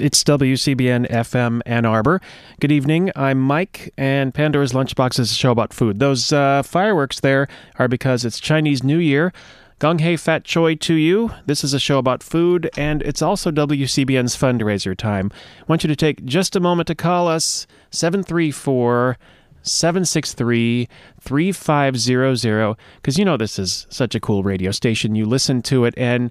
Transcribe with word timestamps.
It's 0.00 0.22
WCBN 0.22 1.10
FM 1.10 1.60
Ann 1.66 1.84
Arbor. 1.84 2.20
Good 2.60 2.70
evening. 2.70 3.10
I'm 3.16 3.40
Mike, 3.40 3.92
and 3.96 4.32
Pandora's 4.32 4.72
Lunchbox 4.72 5.18
is 5.18 5.32
a 5.32 5.34
show 5.34 5.50
about 5.50 5.72
food. 5.72 5.98
Those 5.98 6.32
uh, 6.32 6.62
fireworks 6.62 7.18
there 7.18 7.48
are 7.80 7.88
because 7.88 8.24
it's 8.24 8.38
Chinese 8.38 8.84
New 8.84 8.98
Year. 8.98 9.32
Gong 9.80 9.98
Hei 9.98 10.16
Fat 10.16 10.44
Choi 10.44 10.76
to 10.76 10.94
you. 10.94 11.32
This 11.46 11.64
is 11.64 11.74
a 11.74 11.80
show 11.80 11.98
about 11.98 12.22
food, 12.22 12.70
and 12.76 13.02
it's 13.02 13.22
also 13.22 13.50
WCBN's 13.50 14.36
fundraiser 14.36 14.96
time. 14.96 15.32
I 15.58 15.64
want 15.66 15.82
you 15.82 15.88
to 15.88 15.96
take 15.96 16.24
just 16.24 16.54
a 16.54 16.60
moment 16.60 16.86
to 16.86 16.94
call 16.94 17.26
us 17.26 17.66
734 17.90 19.18
763 19.62 20.88
3500 21.20 22.76
because 22.96 23.18
you 23.18 23.24
know 23.24 23.36
this 23.36 23.58
is 23.58 23.88
such 23.90 24.14
a 24.14 24.20
cool 24.20 24.44
radio 24.44 24.70
station. 24.70 25.16
You 25.16 25.26
listen 25.26 25.60
to 25.62 25.86
it, 25.86 25.94
and 25.96 26.30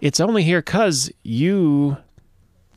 it's 0.00 0.20
only 0.20 0.44
here 0.44 0.60
because 0.60 1.10
you 1.24 1.96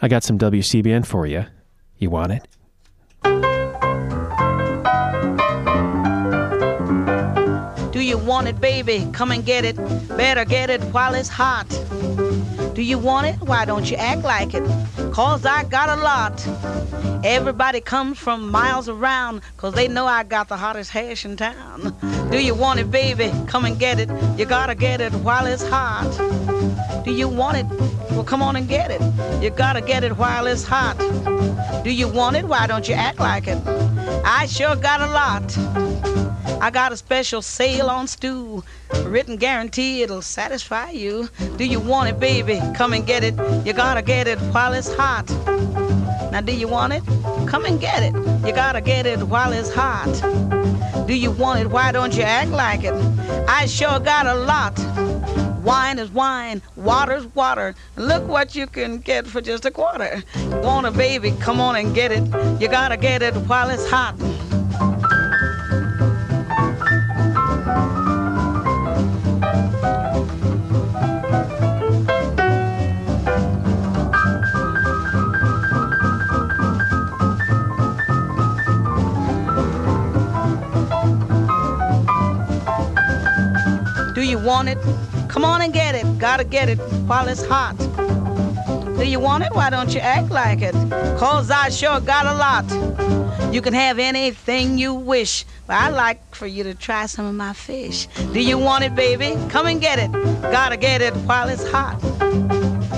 I 0.00 0.08
got 0.08 0.24
some 0.24 0.38
WCBN 0.38 1.06
for 1.06 1.26
you. 1.26 1.44
You 1.98 2.08
want 2.10 2.32
it? 2.32 2.48
Do 7.92 8.00
you 8.00 8.18
want 8.18 8.48
it, 8.48 8.60
baby? 8.60 9.06
Come 9.12 9.30
and 9.30 9.44
get 9.44 9.66
it. 9.66 9.76
Better 10.08 10.46
get 10.46 10.70
it 10.70 10.80
while 10.84 11.12
it's 11.14 11.28
hot. 11.28 11.68
Do 12.74 12.82
you 12.82 12.98
want 12.98 13.26
it? 13.26 13.36
Why 13.42 13.66
don't 13.66 13.90
you 13.90 13.98
act 13.98 14.22
like 14.22 14.54
it? 14.54 14.62
Cause 15.12 15.44
I 15.44 15.64
got 15.64 15.90
a 15.90 15.96
lot. 15.96 16.42
Everybody 17.22 17.82
comes 17.82 18.18
from 18.18 18.50
miles 18.50 18.88
around, 18.88 19.42
cause 19.58 19.74
they 19.74 19.86
know 19.86 20.06
I 20.06 20.22
got 20.22 20.48
the 20.48 20.56
hottest 20.56 20.90
hash 20.90 21.26
in 21.26 21.36
town. 21.36 21.94
Do 22.30 22.42
you 22.42 22.54
want 22.54 22.80
it, 22.80 22.90
baby? 22.90 23.30
Come 23.46 23.66
and 23.66 23.78
get 23.78 24.00
it. 24.00 24.08
You 24.38 24.46
gotta 24.46 24.74
get 24.74 25.02
it 25.02 25.12
while 25.16 25.44
it's 25.44 25.68
hot. 25.68 26.10
Do 27.04 27.12
you 27.12 27.28
want 27.28 27.58
it? 27.58 27.66
Well, 28.12 28.24
come 28.24 28.42
on 28.42 28.56
and 28.56 28.66
get 28.66 28.90
it. 28.90 29.02
You 29.42 29.50
gotta 29.50 29.82
get 29.82 30.02
it 30.02 30.16
while 30.16 30.46
it's 30.46 30.64
hot. 30.64 30.96
Do 31.84 31.92
you 31.92 32.08
want 32.08 32.36
it? 32.36 32.46
Why 32.46 32.66
don't 32.66 32.88
you 32.88 32.94
act 32.94 33.20
like 33.20 33.48
it? 33.48 33.58
I 34.24 34.46
sure 34.46 34.76
got 34.76 35.02
a 35.02 35.08
lot. 35.08 35.91
I 36.62 36.70
got 36.70 36.92
a 36.92 36.96
special 36.96 37.42
sale 37.42 37.90
on 37.90 38.06
stew. 38.06 38.62
Written 39.02 39.36
guarantee 39.36 40.02
it'll 40.02 40.22
satisfy 40.22 40.90
you. 40.90 41.28
Do 41.56 41.64
you 41.64 41.80
want 41.80 42.10
it, 42.10 42.20
baby? 42.20 42.60
Come 42.76 42.92
and 42.92 43.04
get 43.04 43.24
it. 43.24 43.34
You 43.66 43.72
gotta 43.72 44.00
get 44.00 44.28
it 44.28 44.38
while 44.54 44.72
it's 44.72 44.94
hot. 44.94 45.28
Now, 46.30 46.40
do 46.40 46.54
you 46.54 46.68
want 46.68 46.92
it? 46.92 47.02
Come 47.48 47.64
and 47.64 47.80
get 47.80 48.04
it. 48.04 48.14
You 48.46 48.52
gotta 48.52 48.80
get 48.80 49.06
it 49.06 49.24
while 49.24 49.52
it's 49.52 49.74
hot. 49.74 50.06
Do 51.08 51.14
you 51.14 51.32
want 51.32 51.58
it? 51.58 51.66
Why 51.66 51.90
don't 51.90 52.16
you 52.16 52.22
act 52.22 52.52
like 52.52 52.84
it? 52.84 52.94
I 53.48 53.66
sure 53.66 53.98
got 53.98 54.28
a 54.28 54.34
lot. 54.36 54.78
Wine 55.64 55.98
is 55.98 56.10
wine, 56.10 56.62
water's 56.76 57.26
water. 57.34 57.74
Look 57.96 58.26
what 58.28 58.54
you 58.54 58.68
can 58.68 58.98
get 58.98 59.26
for 59.26 59.40
just 59.40 59.64
a 59.64 59.72
quarter. 59.72 60.22
Want 60.62 60.86
a 60.86 60.92
baby? 60.92 61.32
Come 61.40 61.60
on 61.60 61.74
and 61.74 61.92
get 61.92 62.12
it. 62.12 62.22
You 62.60 62.68
gotta 62.68 62.96
get 62.96 63.20
it 63.20 63.34
while 63.34 63.68
it's 63.68 63.88
hot. 63.90 64.14
Want 84.42 84.68
it? 84.68 84.78
Come 85.28 85.44
on 85.44 85.62
and 85.62 85.72
get 85.72 85.94
it. 85.94 86.18
Gotta 86.18 86.44
get 86.44 86.68
it 86.68 86.78
while 87.06 87.28
it's 87.28 87.44
hot. 87.44 87.76
Do 88.98 89.08
you 89.08 89.20
want 89.20 89.44
it? 89.44 89.52
Why 89.52 89.70
don't 89.70 89.94
you 89.94 90.00
act 90.00 90.30
like 90.30 90.62
it? 90.62 90.74
Cause 91.18 91.50
I 91.50 91.70
sure 91.70 92.00
got 92.00 92.26
a 92.26 92.34
lot. 92.34 93.52
You 93.52 93.60
can 93.60 93.74
have 93.74 93.98
anything 93.98 94.78
you 94.78 94.94
wish, 94.94 95.44
but 95.66 95.76
I 95.76 95.90
like 95.90 96.34
for 96.34 96.46
you 96.46 96.64
to 96.64 96.74
try 96.74 97.06
some 97.06 97.26
of 97.26 97.34
my 97.34 97.52
fish. 97.52 98.06
Do 98.32 98.40
you 98.40 98.58
want 98.58 98.84
it, 98.84 98.94
baby? 98.94 99.36
Come 99.50 99.66
and 99.66 99.80
get 99.80 99.98
it. 99.98 100.10
Gotta 100.42 100.76
get 100.76 101.02
it 101.02 101.14
while 101.26 101.48
it's 101.48 101.68
hot. 101.70 102.00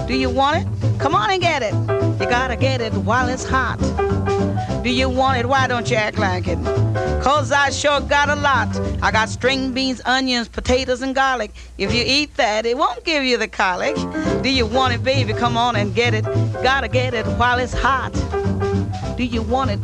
Do 0.07 0.15
you 0.15 0.31
want 0.31 0.59
it? 0.59 0.99
Come 0.99 1.15
on 1.15 1.31
and 1.31 1.41
get 1.41 1.63
it. 1.63 1.75
You 2.21 2.29
gotta 2.29 2.57
get 2.57 2.81
it 2.81 2.93
while 2.93 3.29
it's 3.29 3.45
hot. 3.45 3.79
Do 4.85 4.91
you 4.91 5.09
want 5.09 5.39
it? 5.39 5.47
Why 5.47 5.67
don't 5.67 5.91
you 5.91 5.97
act 5.97 6.19
like 6.19 6.47
it? 6.47 6.59
Cause 7.23 7.51
I 7.53 7.71
sure 7.71 8.03
got 8.03 8.29
a 8.29 8.37
lot. 8.37 8.69
I 9.01 9.11
got 9.11 9.31
string 9.31 9.73
beans, 9.73 10.03
onions, 10.05 10.47
potatoes, 10.47 11.01
and 11.01 11.15
garlic. 11.15 11.53
If 11.79 11.95
you 11.95 12.05
eat 12.07 12.37
that, 12.37 12.67
it 12.67 12.77
won't 12.77 13.03
give 13.03 13.25
you 13.25 13.39
the 13.39 13.49
colic. 13.49 13.97
Do 14.43 14.51
you 14.51 14.67
want 14.67 14.93
it, 14.93 15.03
baby? 15.03 15.33
Come 15.33 15.57
on 15.57 15.75
and 15.75 15.95
get 15.95 16.13
it. 16.13 16.25
Gotta 16.63 16.89
get 16.89 17.15
it 17.15 17.25
while 17.39 17.59
it's 17.59 17.73
hot. 17.73 18.13
Do 19.17 19.25
you 19.25 19.41
want 19.41 19.71
it? 19.71 19.81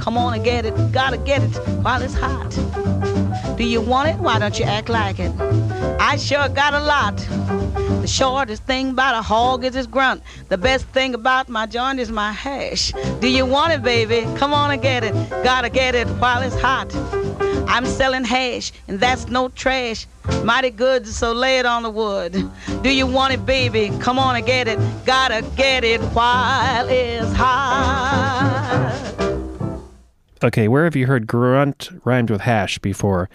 Come 0.00 0.16
on 0.16 0.32
and 0.32 0.42
get 0.42 0.64
it. 0.64 0.92
Gotta 0.92 1.18
get 1.18 1.42
it 1.42 1.54
while 1.82 2.00
it's 2.00 2.14
hot. 2.14 2.56
Do 3.58 3.64
you 3.64 3.80
want 3.80 4.08
it? 4.08 4.16
Why 4.20 4.38
don't 4.38 4.56
you 4.56 4.64
act 4.64 4.88
like 4.88 5.18
it? 5.18 5.32
I 5.98 6.16
sure 6.16 6.48
got 6.48 6.74
a 6.74 6.78
lot. 6.78 7.16
The 8.00 8.06
shortest 8.06 8.62
thing 8.62 8.90
about 8.90 9.16
a 9.16 9.22
hog 9.22 9.64
is 9.64 9.74
his 9.74 9.88
grunt. 9.88 10.22
The 10.48 10.56
best 10.56 10.86
thing 10.86 11.12
about 11.12 11.48
my 11.48 11.66
joint 11.66 11.98
is 11.98 12.08
my 12.08 12.30
hash. 12.30 12.92
Do 13.20 13.28
you 13.28 13.44
want 13.44 13.72
it, 13.72 13.82
baby? 13.82 14.28
Come 14.36 14.54
on 14.54 14.70
and 14.70 14.80
get 14.80 15.02
it. 15.02 15.12
Gotta 15.42 15.70
get 15.70 15.96
it 15.96 16.06
while 16.20 16.40
it's 16.40 16.54
hot. 16.54 16.94
I'm 17.68 17.84
selling 17.84 18.22
hash, 18.22 18.70
and 18.86 19.00
that's 19.00 19.26
no 19.26 19.48
trash. 19.48 20.06
Mighty 20.44 20.70
good, 20.70 21.08
so 21.08 21.32
lay 21.32 21.58
it 21.58 21.66
on 21.66 21.82
the 21.82 21.90
wood. 21.90 22.48
Do 22.82 22.94
you 22.94 23.08
want 23.08 23.34
it, 23.34 23.44
baby? 23.44 23.90
Come 23.98 24.20
on 24.20 24.36
and 24.36 24.46
get 24.46 24.68
it. 24.68 24.78
Gotta 25.04 25.44
get 25.56 25.82
it 25.82 26.00
while 26.14 26.86
it's 26.88 27.32
hot. 27.32 28.94
Okay, 30.44 30.68
where 30.68 30.84
have 30.84 30.94
you 30.94 31.08
heard 31.08 31.26
grunt 31.26 31.90
rhymed 32.04 32.30
with 32.30 32.42
hash 32.42 32.78
before? 32.78 33.28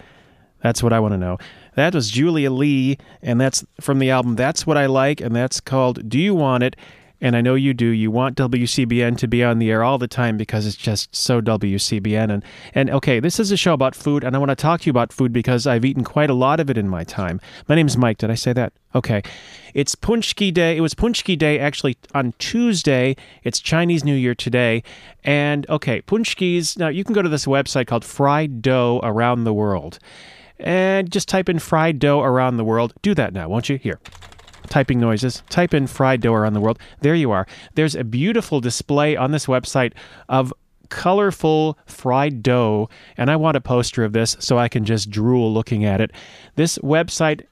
That's 0.64 0.82
what 0.82 0.94
I 0.94 0.98
want 0.98 1.12
to 1.12 1.18
know. 1.18 1.36
That 1.74 1.94
was 1.94 2.10
Julia 2.10 2.50
Lee, 2.50 2.96
and 3.20 3.38
that's 3.38 3.66
from 3.82 3.98
the 3.98 4.08
album 4.08 4.36
That's 4.36 4.66
What 4.66 4.78
I 4.78 4.86
Like, 4.86 5.20
and 5.20 5.36
that's 5.36 5.60
called 5.60 6.08
Do 6.08 6.18
You 6.18 6.34
Want 6.34 6.62
It? 6.62 6.74
And 7.20 7.36
I 7.36 7.42
know 7.42 7.54
you 7.54 7.74
do. 7.74 7.86
You 7.86 8.10
want 8.10 8.38
WCBN 8.38 9.18
to 9.18 9.28
be 9.28 9.44
on 9.44 9.58
the 9.58 9.70
air 9.70 9.84
all 9.84 9.98
the 9.98 10.08
time 10.08 10.38
because 10.38 10.66
it's 10.66 10.76
just 10.76 11.14
so 11.14 11.42
WCBN. 11.42 12.32
And, 12.32 12.44
and 12.74 12.88
okay, 12.90 13.20
this 13.20 13.38
is 13.38 13.52
a 13.52 13.58
show 13.58 13.74
about 13.74 13.94
food, 13.94 14.24
and 14.24 14.34
I 14.34 14.38
want 14.38 14.50
to 14.50 14.56
talk 14.56 14.80
to 14.80 14.86
you 14.86 14.90
about 14.90 15.12
food 15.12 15.34
because 15.34 15.66
I've 15.66 15.84
eaten 15.84 16.02
quite 16.02 16.30
a 16.30 16.34
lot 16.34 16.60
of 16.60 16.70
it 16.70 16.78
in 16.78 16.88
my 16.88 17.04
time. 17.04 17.42
My 17.68 17.74
name's 17.74 17.98
Mike. 17.98 18.16
Did 18.16 18.30
I 18.30 18.34
say 18.34 18.54
that? 18.54 18.72
Okay. 18.94 19.22
It's 19.74 19.94
Paczki 19.94 20.52
Day. 20.52 20.78
It 20.78 20.80
was 20.80 20.94
Paczki 20.94 21.36
Day 21.36 21.58
actually 21.58 21.98
on 22.14 22.32
Tuesday. 22.38 23.16
It's 23.42 23.60
Chinese 23.60 24.02
New 24.02 24.14
Year 24.14 24.34
today. 24.34 24.82
And 25.24 25.68
okay, 25.68 26.00
Paczkis. 26.00 26.78
Now 26.78 26.88
you 26.88 27.04
can 27.04 27.12
go 27.12 27.20
to 27.20 27.28
this 27.28 27.44
website 27.44 27.86
called 27.86 28.04
Fried 28.04 28.62
Dough 28.62 29.00
Around 29.02 29.44
the 29.44 29.52
World 29.52 29.98
and 30.58 31.10
just 31.10 31.28
type 31.28 31.48
in 31.48 31.58
fried 31.58 31.98
dough 31.98 32.20
around 32.20 32.56
the 32.56 32.64
world. 32.64 32.94
Do 33.02 33.14
that 33.14 33.32
now, 33.32 33.48
won't 33.48 33.68
you? 33.68 33.76
Here. 33.76 34.00
Typing 34.68 34.98
noises. 34.98 35.42
Type 35.50 35.74
in 35.74 35.86
fried 35.86 36.20
dough 36.20 36.34
around 36.34 36.54
the 36.54 36.60
world. 36.60 36.78
There 37.00 37.14
you 37.14 37.30
are. 37.30 37.46
There's 37.74 37.94
a 37.94 38.04
beautiful 38.04 38.60
display 38.60 39.16
on 39.16 39.30
this 39.30 39.46
website 39.46 39.92
of 40.28 40.52
colorful 40.88 41.78
fried 41.86 42.42
dough, 42.42 42.88
and 43.16 43.30
I 43.30 43.36
want 43.36 43.56
a 43.56 43.60
poster 43.60 44.04
of 44.04 44.12
this 44.12 44.36
so 44.40 44.58
I 44.58 44.68
can 44.68 44.84
just 44.84 45.10
drool 45.10 45.52
looking 45.52 45.84
at 45.84 46.00
it. 46.00 46.12
This 46.56 46.78
website 46.78 47.42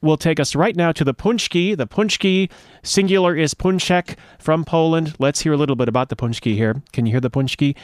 will 0.00 0.16
take 0.16 0.40
us 0.40 0.54
right 0.54 0.76
now 0.76 0.92
to 0.92 1.04
the 1.04 1.14
punchki. 1.14 1.76
The 1.76 1.86
punchki, 1.86 2.50
singular 2.82 3.36
is 3.36 3.54
Punchek 3.54 4.16
from 4.38 4.64
Poland. 4.64 5.14
Let's 5.18 5.40
hear 5.40 5.52
a 5.52 5.56
little 5.56 5.76
bit 5.76 5.88
about 5.88 6.08
the 6.08 6.16
punchki 6.16 6.54
here. 6.54 6.82
Can 6.92 7.06
you 7.06 7.12
hear 7.12 7.20
the 7.20 7.30
Paczki? 7.30 7.76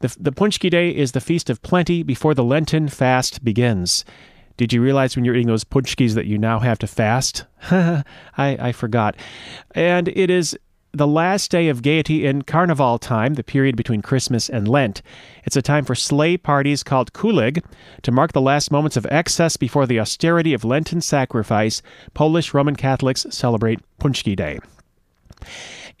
The, 0.00 0.16
the 0.20 0.32
Paczki 0.32 0.70
Day 0.70 0.90
is 0.90 1.12
the 1.12 1.20
feast 1.20 1.50
of 1.50 1.62
plenty 1.62 2.02
before 2.02 2.34
the 2.34 2.44
Lenten 2.44 2.88
fast 2.88 3.44
begins. 3.44 4.04
Did 4.56 4.72
you 4.72 4.82
realize 4.82 5.14
when 5.14 5.24
you're 5.24 5.34
eating 5.34 5.48
those 5.48 5.64
punchkis 5.64 6.14
that 6.14 6.26
you 6.26 6.38
now 6.38 6.58
have 6.58 6.78
to 6.80 6.86
fast? 6.86 7.44
I, 7.70 8.04
I 8.36 8.72
forgot. 8.72 9.16
And 9.74 10.08
it 10.08 10.30
is 10.30 10.58
the 10.92 11.06
last 11.06 11.50
day 11.50 11.68
of 11.68 11.82
gaiety 11.82 12.26
in 12.26 12.42
Carnival 12.42 12.98
time, 12.98 13.34
the 13.34 13.44
period 13.44 13.76
between 13.76 14.02
Christmas 14.02 14.48
and 14.48 14.66
Lent. 14.66 15.02
It's 15.44 15.56
a 15.56 15.62
time 15.62 15.84
for 15.84 15.94
sleigh 15.94 16.36
parties 16.36 16.82
called 16.82 17.12
Kulig. 17.12 17.64
To 18.02 18.12
mark 18.12 18.32
the 18.32 18.40
last 18.40 18.70
moments 18.70 18.96
of 18.96 19.06
excess 19.10 19.56
before 19.56 19.86
the 19.86 20.00
austerity 20.00 20.54
of 20.54 20.64
Lenten 20.64 21.00
sacrifice, 21.00 21.82
Polish 22.14 22.54
Roman 22.54 22.74
Catholics 22.74 23.26
celebrate 23.30 23.80
Punchki 24.00 24.34
Day. 24.34 24.58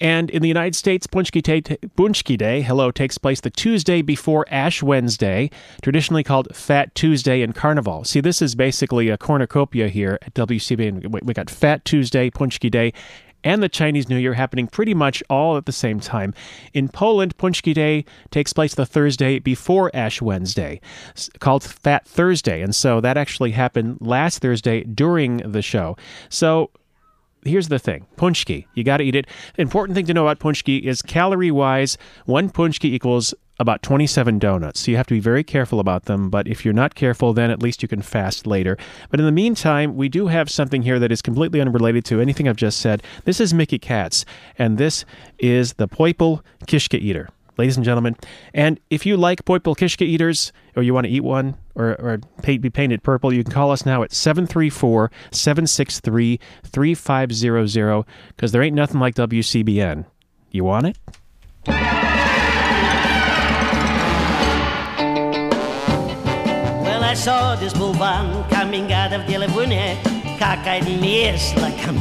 And 0.00 0.30
in 0.30 0.42
the 0.42 0.48
United 0.48 0.76
States, 0.76 1.06
Punchki 1.06 1.42
Day, 1.42 1.60
Punchki 1.60 2.38
Day, 2.38 2.62
hello, 2.62 2.90
takes 2.90 3.18
place 3.18 3.40
the 3.40 3.50
Tuesday 3.50 4.00
before 4.02 4.46
Ash 4.48 4.82
Wednesday, 4.82 5.50
traditionally 5.82 6.22
called 6.22 6.54
Fat 6.54 6.94
Tuesday 6.94 7.42
in 7.42 7.52
Carnival. 7.52 8.04
See, 8.04 8.20
this 8.20 8.40
is 8.40 8.54
basically 8.54 9.08
a 9.08 9.18
cornucopia 9.18 9.88
here 9.88 10.18
at 10.22 10.34
WCB. 10.34 11.24
We 11.24 11.34
got 11.34 11.50
Fat 11.50 11.84
Tuesday, 11.84 12.30
Punchki 12.30 12.70
Day, 12.70 12.92
and 13.44 13.62
the 13.62 13.68
Chinese 13.68 14.08
New 14.08 14.16
Year 14.16 14.34
happening 14.34 14.66
pretty 14.66 14.94
much 14.94 15.22
all 15.30 15.56
at 15.56 15.66
the 15.66 15.72
same 15.72 16.00
time. 16.00 16.34
In 16.72 16.88
Poland, 16.88 17.36
Punchki 17.36 17.72
Day 17.72 18.04
takes 18.30 18.52
place 18.52 18.74
the 18.74 18.86
Thursday 18.86 19.38
before 19.38 19.90
Ash 19.94 20.20
Wednesday, 20.20 20.80
called 21.38 21.62
Fat 21.62 22.06
Thursday, 22.06 22.62
and 22.62 22.74
so 22.74 23.00
that 23.00 23.16
actually 23.16 23.52
happened 23.52 23.98
last 24.00 24.40
Thursday 24.40 24.82
during 24.84 25.38
the 25.38 25.62
show. 25.62 25.96
So 26.28 26.70
here's 27.48 27.68
the 27.68 27.78
thing. 27.78 28.06
Punchki. 28.16 28.66
You 28.74 28.84
got 28.84 28.98
to 28.98 29.04
eat 29.04 29.16
it. 29.16 29.26
Important 29.56 29.96
thing 29.96 30.06
to 30.06 30.14
know 30.14 30.26
about 30.26 30.38
punchki 30.38 30.82
is 30.82 31.02
calorie 31.02 31.50
wise 31.50 31.98
one 32.26 32.50
punchki 32.50 32.84
equals 32.84 33.34
about 33.60 33.82
27 33.82 34.38
donuts. 34.38 34.80
So 34.80 34.90
you 34.90 34.96
have 34.96 35.08
to 35.08 35.14
be 35.14 35.20
very 35.20 35.42
careful 35.42 35.80
about 35.80 36.04
them 36.04 36.30
but 36.30 36.46
if 36.46 36.64
you're 36.64 36.74
not 36.74 36.94
careful 36.94 37.32
then 37.32 37.50
at 37.50 37.62
least 37.62 37.82
you 37.82 37.88
can 37.88 38.02
fast 38.02 38.46
later. 38.46 38.76
But 39.10 39.20
in 39.20 39.26
the 39.26 39.32
meantime 39.32 39.96
we 39.96 40.08
do 40.08 40.28
have 40.28 40.50
something 40.50 40.82
here 40.82 40.98
that 40.98 41.10
is 41.10 41.22
completely 41.22 41.60
unrelated 41.60 42.04
to 42.06 42.20
anything 42.20 42.48
i've 42.48 42.56
just 42.56 42.80
said. 42.80 43.02
This 43.24 43.40
is 43.40 43.52
mickey 43.52 43.78
katz 43.78 44.24
and 44.58 44.78
this 44.78 45.04
is 45.38 45.74
the 45.74 45.88
poipel 45.88 46.42
kishke 46.66 47.00
eater 47.00 47.28
ladies 47.58 47.76
and 47.76 47.84
gentlemen. 47.84 48.16
And 48.54 48.80
if 48.88 49.04
you 49.04 49.16
like 49.16 49.44
Poipel 49.44 49.76
Kishka 49.76 50.06
eaters, 50.06 50.52
or 50.76 50.82
you 50.82 50.94
want 50.94 51.06
to 51.06 51.12
eat 51.12 51.24
one, 51.24 51.56
or, 51.74 51.90
or 52.00 52.20
pay, 52.42 52.56
be 52.56 52.70
painted 52.70 53.02
purple, 53.02 53.32
you 53.32 53.42
can 53.42 53.52
call 53.52 53.70
us 53.70 53.84
now 53.84 54.02
at 54.02 54.12
734 54.12 55.10
763 55.32 56.40
3500 56.64 58.04
because 58.28 58.52
there 58.52 58.62
ain't 58.62 58.76
nothing 58.76 59.00
like 59.00 59.14
WCBN. 59.16 60.06
You 60.50 60.64
want 60.64 60.86
it? 60.86 60.98
Well, 66.82 67.04
I 67.04 67.14
saw 67.14 67.56
this 67.56 67.74
Bulvan 67.74 68.48
coming 68.48 68.92
out 68.92 69.12
of 69.12 69.22
Delevune, 69.22 70.07
cockeyed 70.38 70.84
like 71.56 71.86
a 71.86 71.92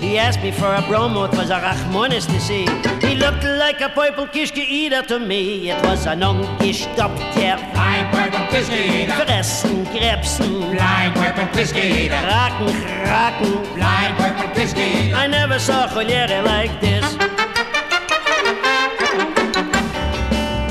He 0.00 0.18
asked 0.18 0.42
me 0.42 0.50
for 0.52 0.72
a 0.74 0.82
bromo, 0.82 1.24
it 1.24 1.32
was 1.32 1.50
a 1.50 1.60
Rachmonis 1.60 2.26
to 2.26 2.40
see. 2.40 2.66
He 3.06 3.16
looked 3.16 3.44
like 3.44 3.80
a 3.80 3.88
purple 3.88 4.26
kishke 4.26 4.58
eater 4.58 5.02
to 5.02 5.18
me. 5.18 5.70
It 5.70 5.84
was 5.84 6.06
an 6.06 6.20
ungestopfter 6.20 7.58
Ein 7.74 8.06
purple 8.12 8.46
kishke 8.52 8.78
eater. 8.78 9.12
Fressen, 9.12 9.84
Krebsen, 9.86 10.72
Blind 10.72 11.14
purple 11.14 11.48
kishke 11.54 11.84
eater. 11.84 12.14
Raken, 12.14 12.74
Raken. 13.10 13.74
Blind 13.74 14.16
purple 14.16 14.50
kishke 14.54 15.06
eater. 15.06 15.16
I 15.16 15.26
never 15.26 15.58
saw 15.58 15.84
a 15.84 15.88
Joliere 15.88 16.42
like 16.44 16.80
this. 16.80 17.04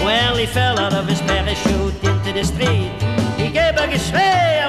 Well, 0.04 0.38
he 0.38 0.46
fell 0.46 0.80
out 0.80 0.94
of 0.94 1.08
his 1.08 1.22
parachute 1.22 1.94
into 2.04 2.32
the 2.34 2.44
street. 2.44 2.92
He 3.38 3.50
gave 3.50 3.76
a 3.76 3.88
geschrei, 3.88 4.69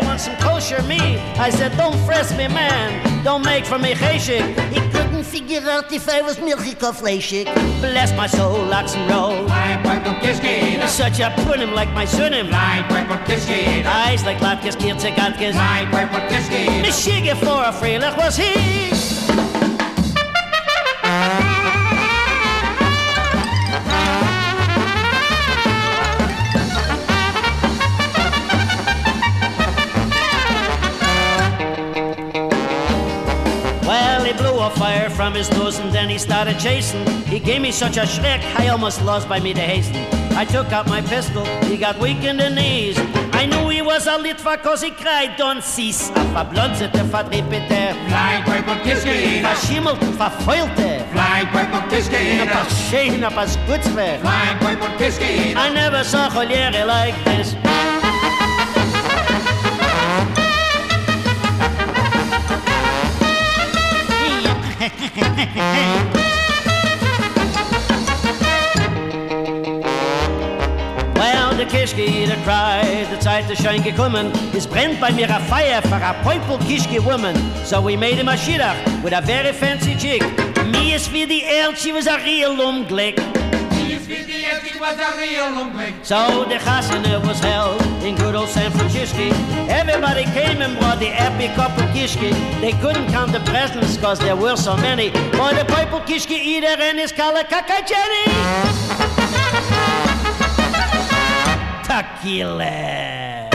I 0.73 0.77
want 0.77 0.87
kosher 0.87 0.89
meat. 0.89 1.19
I 1.39 1.51
said, 1.51 1.77
don't 1.77 1.97
fresh 2.05 2.31
me, 2.33 2.49
man. 2.49 3.25
Don't 3.25 3.45
make 3.45 3.65
for 3.65 3.79
me 3.79 3.95
cheshik. 3.95 4.43
He 4.73 4.81
couldn't 4.91 5.25
figure 5.25 5.69
out 5.69 5.93
if 5.93 6.09
I 6.09 6.23
was 6.23 6.37
milchik 6.39 6.83
or 6.83 6.93
fleshik. 6.93 7.47
Bless 7.81 8.13
my 8.17 8.27
soul, 8.27 8.73
ox 8.73 8.95
and 8.95 9.11
roll. 9.11 9.45
Blind 9.47 9.85
purple 9.85 10.15
kishke 10.21 10.75
eater. 10.75 10.87
Such 10.87 11.21
a 11.21 11.33
put 11.45 11.59
him 11.59 11.75
like 11.75 11.93
my 11.93 12.07
sunim. 12.07 12.49
Blind 12.49 12.87
purple 12.89 13.17
kishke 13.27 13.79
eater. 13.79 13.89
Eyes 13.89 14.25
like 14.25 14.39
latkes, 14.39 14.77
kirtze, 14.77 15.13
gatkes. 15.15 15.53
Blind 15.53 15.91
purple 15.91 16.21
kishke 16.29 16.63
eater. 16.63 16.87
Mishige 16.87 17.37
for 17.37 17.63
a 17.65 17.73
freilich 17.73 18.17
was 18.17 18.37
he. 18.37 18.80
Blew 34.41 34.59
a 34.61 34.71
fire 34.71 35.11
from 35.11 35.35
his 35.35 35.51
nose 35.51 35.79
and 35.79 35.93
then 35.93 36.09
he 36.09 36.19
started 36.19 36.59
chasing. 36.59 37.05
He 37.25 37.39
gave 37.39 37.61
me 37.61 37.71
such 37.73 37.97
a 37.97 38.03
schreck, 38.03 38.41
I 38.59 38.69
almost 38.69 39.03
lost 39.05 39.29
by 39.29 39.39
me 39.41 39.53
to 39.55 39.61
hasten. 39.61 40.05
I 40.37 40.45
took 40.45 40.73
out 40.73 40.87
my 40.89 41.03
pistol, 41.03 41.45
he 41.71 41.77
got 41.77 41.99
weak 41.99 42.23
in 42.25 42.37
the 42.37 42.49
knees. 42.49 42.97
I 43.33 43.47
knew 43.47 43.69
he 43.69 43.83
was 43.83 44.07
a 44.07 44.17
Litva 44.19 44.63
cause 44.63 44.83
he 44.83 44.91
cried, 44.91 45.37
don't 45.37 45.63
cease. 45.63 46.11
A 46.11 46.13
verblonzete, 46.35 47.03
verdrippete, 47.13 47.95
Blind 48.09 48.45
purple 48.47 48.75
eater. 48.87 49.43
verschimmelte, 49.49 50.07
verfeulte. 50.21 50.91
Blind 51.13 51.49
purple 51.53 51.81
kishke 51.91 52.15
A 52.15 52.43
eater. 52.43 52.53
pas 52.53 52.69
scheen, 52.89 53.23
a 53.25 53.31
pas 53.31 53.57
gutswe. 53.67 54.21
Blind 54.21 54.61
purple 54.61 55.07
eater. 55.07 55.59
I 55.59 55.69
never 55.73 56.03
saw 56.05 56.29
Joliere 56.31 56.85
like 56.87 57.15
this. 57.25 57.55
Well, 64.81 64.89
der 71.59 71.67
Kischke, 71.67 72.07
der 72.27 72.37
cried, 72.47 73.07
the 73.11 73.19
Zeit 73.19 73.51
ist 73.51 73.63
schon 73.63 73.83
gekommen. 73.83 74.33
Es 74.57 74.67
brennt 74.67 74.99
bei 74.99 75.13
mir 75.13 75.29
a 75.29 75.39
fire 75.41 75.83
for 75.83 76.03
a 76.03 76.15
purple 76.23 76.57
Kischke 76.67 76.99
woman. 77.05 77.35
So 77.67 77.83
we 77.83 77.95
made 77.95 78.15
him 78.15 78.29
a 78.29 78.37
shidach 78.39 78.75
with 79.05 79.13
a 79.13 79.21
very 79.21 79.53
fancy 79.53 79.95
chick. 79.97 80.23
Me 80.73 80.95
is 80.95 81.13
wie 81.13 81.27
die 81.27 81.43
Erd, 81.43 81.77
she 81.77 81.93
was 81.93 82.07
a 82.07 82.17
real 82.25 82.57
umglick. 82.57 83.21
These 84.81 84.89
fifty 84.89 84.99
was 84.99 84.99
a 84.99 85.19
real 85.19 85.47
lumblick. 85.57 86.05
So 86.05 86.45
the 86.45 86.57
chasana 86.57 87.27
was 87.27 87.39
held 87.41 87.83
in 88.03 88.17
good 88.17 88.35
old 88.35 88.49
San 88.49 88.71
Francisco. 88.71 89.31
Everybody 89.69 90.25
came 90.25 90.63
and 90.63 90.79
brought 90.79 90.99
the 90.99 91.09
epic 91.09 91.55
cup 91.55 91.77
of 91.79 91.85
kishke. 91.91 92.33
They 92.61 92.73
couldn't 92.81 93.09
count 93.09 93.33
the 93.33 93.41
presents 93.41 93.97
cause 93.99 94.19
there 94.19 94.37
were 94.37 94.57
so 94.57 94.77
many. 94.77 95.11
Boy, 95.11 95.53
the 95.55 95.65
purple 95.69 96.01
kishke 96.01 96.31
eater 96.31 96.77
and 96.81 96.99
his 96.99 97.13
color 97.13 97.45
Jenny. 97.45 98.25
Tequila. 101.85 103.51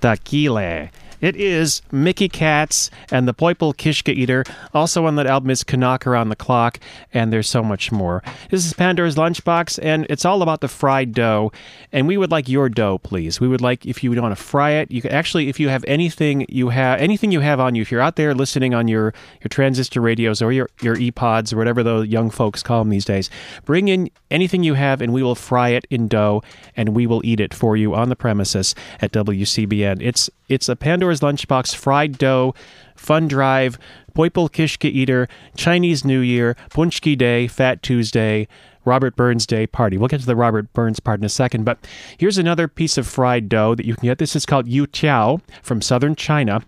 Tequila. 0.00 0.90
It 1.20 1.36
is 1.36 1.82
Mickey 1.92 2.28
Katz 2.28 2.90
and 3.10 3.28
the 3.28 3.34
Poipel 3.34 3.74
Kishka 3.74 4.12
Eater. 4.12 4.44
Also 4.72 5.04
on 5.06 5.16
that 5.16 5.26
album 5.26 5.50
is 5.50 5.62
Canuck 5.62 6.06
Around 6.06 6.30
the 6.30 6.36
Clock, 6.36 6.80
and 7.12 7.32
there's 7.32 7.48
so 7.48 7.62
much 7.62 7.92
more. 7.92 8.22
This 8.50 8.64
is 8.64 8.72
Pandora's 8.72 9.16
Lunchbox, 9.16 9.78
and 9.82 10.06
it's 10.08 10.24
all 10.24 10.40
about 10.40 10.60
the 10.60 10.68
fried 10.68 11.12
dough. 11.12 11.52
And 11.92 12.06
we 12.06 12.16
would 12.16 12.30
like 12.30 12.48
your 12.48 12.68
dough, 12.68 12.98
please. 12.98 13.38
We 13.40 13.48
would 13.48 13.60
like 13.60 13.84
if 13.84 14.02
you 14.02 14.10
want 14.20 14.36
to 14.36 14.42
fry 14.42 14.70
it. 14.70 14.90
You 14.90 15.02
can 15.02 15.12
actually, 15.12 15.48
if 15.48 15.60
you 15.60 15.68
have 15.68 15.84
anything 15.86 16.46
you 16.48 16.70
have 16.70 17.00
anything 17.00 17.32
you 17.32 17.40
have 17.40 17.60
on 17.60 17.74
you, 17.74 17.82
if 17.82 17.90
you're 17.90 18.00
out 18.00 18.16
there 18.16 18.34
listening 18.34 18.72
on 18.74 18.88
your 18.88 19.12
your 19.42 19.48
transistor 19.50 20.00
radios 20.00 20.40
or 20.40 20.52
your 20.52 20.70
your 20.80 20.96
ePods 20.96 21.52
or 21.52 21.56
whatever 21.56 21.82
the 21.82 22.00
young 22.00 22.30
folks 22.30 22.62
call 22.62 22.80
them 22.80 22.90
these 22.90 23.04
days, 23.04 23.28
bring 23.64 23.88
in 23.88 24.10
anything 24.30 24.62
you 24.62 24.74
have, 24.74 25.02
and 25.02 25.12
we 25.12 25.22
will 25.22 25.34
fry 25.34 25.70
it 25.70 25.86
in 25.90 26.08
dough, 26.08 26.42
and 26.76 26.90
we 26.90 27.06
will 27.06 27.20
eat 27.24 27.40
it 27.40 27.52
for 27.52 27.76
you 27.76 27.94
on 27.94 28.08
the 28.08 28.16
premises 28.16 28.74
at 29.00 29.12
WCBN. 29.12 30.00
It's 30.00 30.30
it's 30.50 30.68
a 30.68 30.76
Pandora's 30.76 31.20
Lunchbox 31.20 31.74
fried 31.74 32.18
dough, 32.18 32.54
fun 32.96 33.28
drive, 33.28 33.78
Poipel 34.14 34.50
Kishke 34.50 34.90
Eater, 34.90 35.28
Chinese 35.56 36.04
New 36.04 36.20
Year, 36.20 36.56
Punchki 36.70 37.16
Day, 37.16 37.46
Fat 37.46 37.82
Tuesday, 37.82 38.48
Robert 38.84 39.14
Burns 39.14 39.46
Day 39.46 39.66
party. 39.66 39.96
We'll 39.96 40.08
get 40.08 40.20
to 40.20 40.26
the 40.26 40.36
Robert 40.36 40.72
Burns 40.72 41.00
part 41.00 41.20
in 41.20 41.24
a 41.24 41.30
second, 41.30 41.64
but 41.64 41.78
here's 42.18 42.36
another 42.36 42.66
piece 42.66 42.98
of 42.98 43.06
fried 43.06 43.48
dough 43.48 43.74
that 43.76 43.86
you 43.86 43.94
can 43.94 44.06
get. 44.06 44.18
This 44.18 44.34
is 44.34 44.44
called 44.44 44.66
Yu 44.66 44.86
Tiao 44.86 45.40
from 45.62 45.80
southern 45.80 46.16
China. 46.16 46.62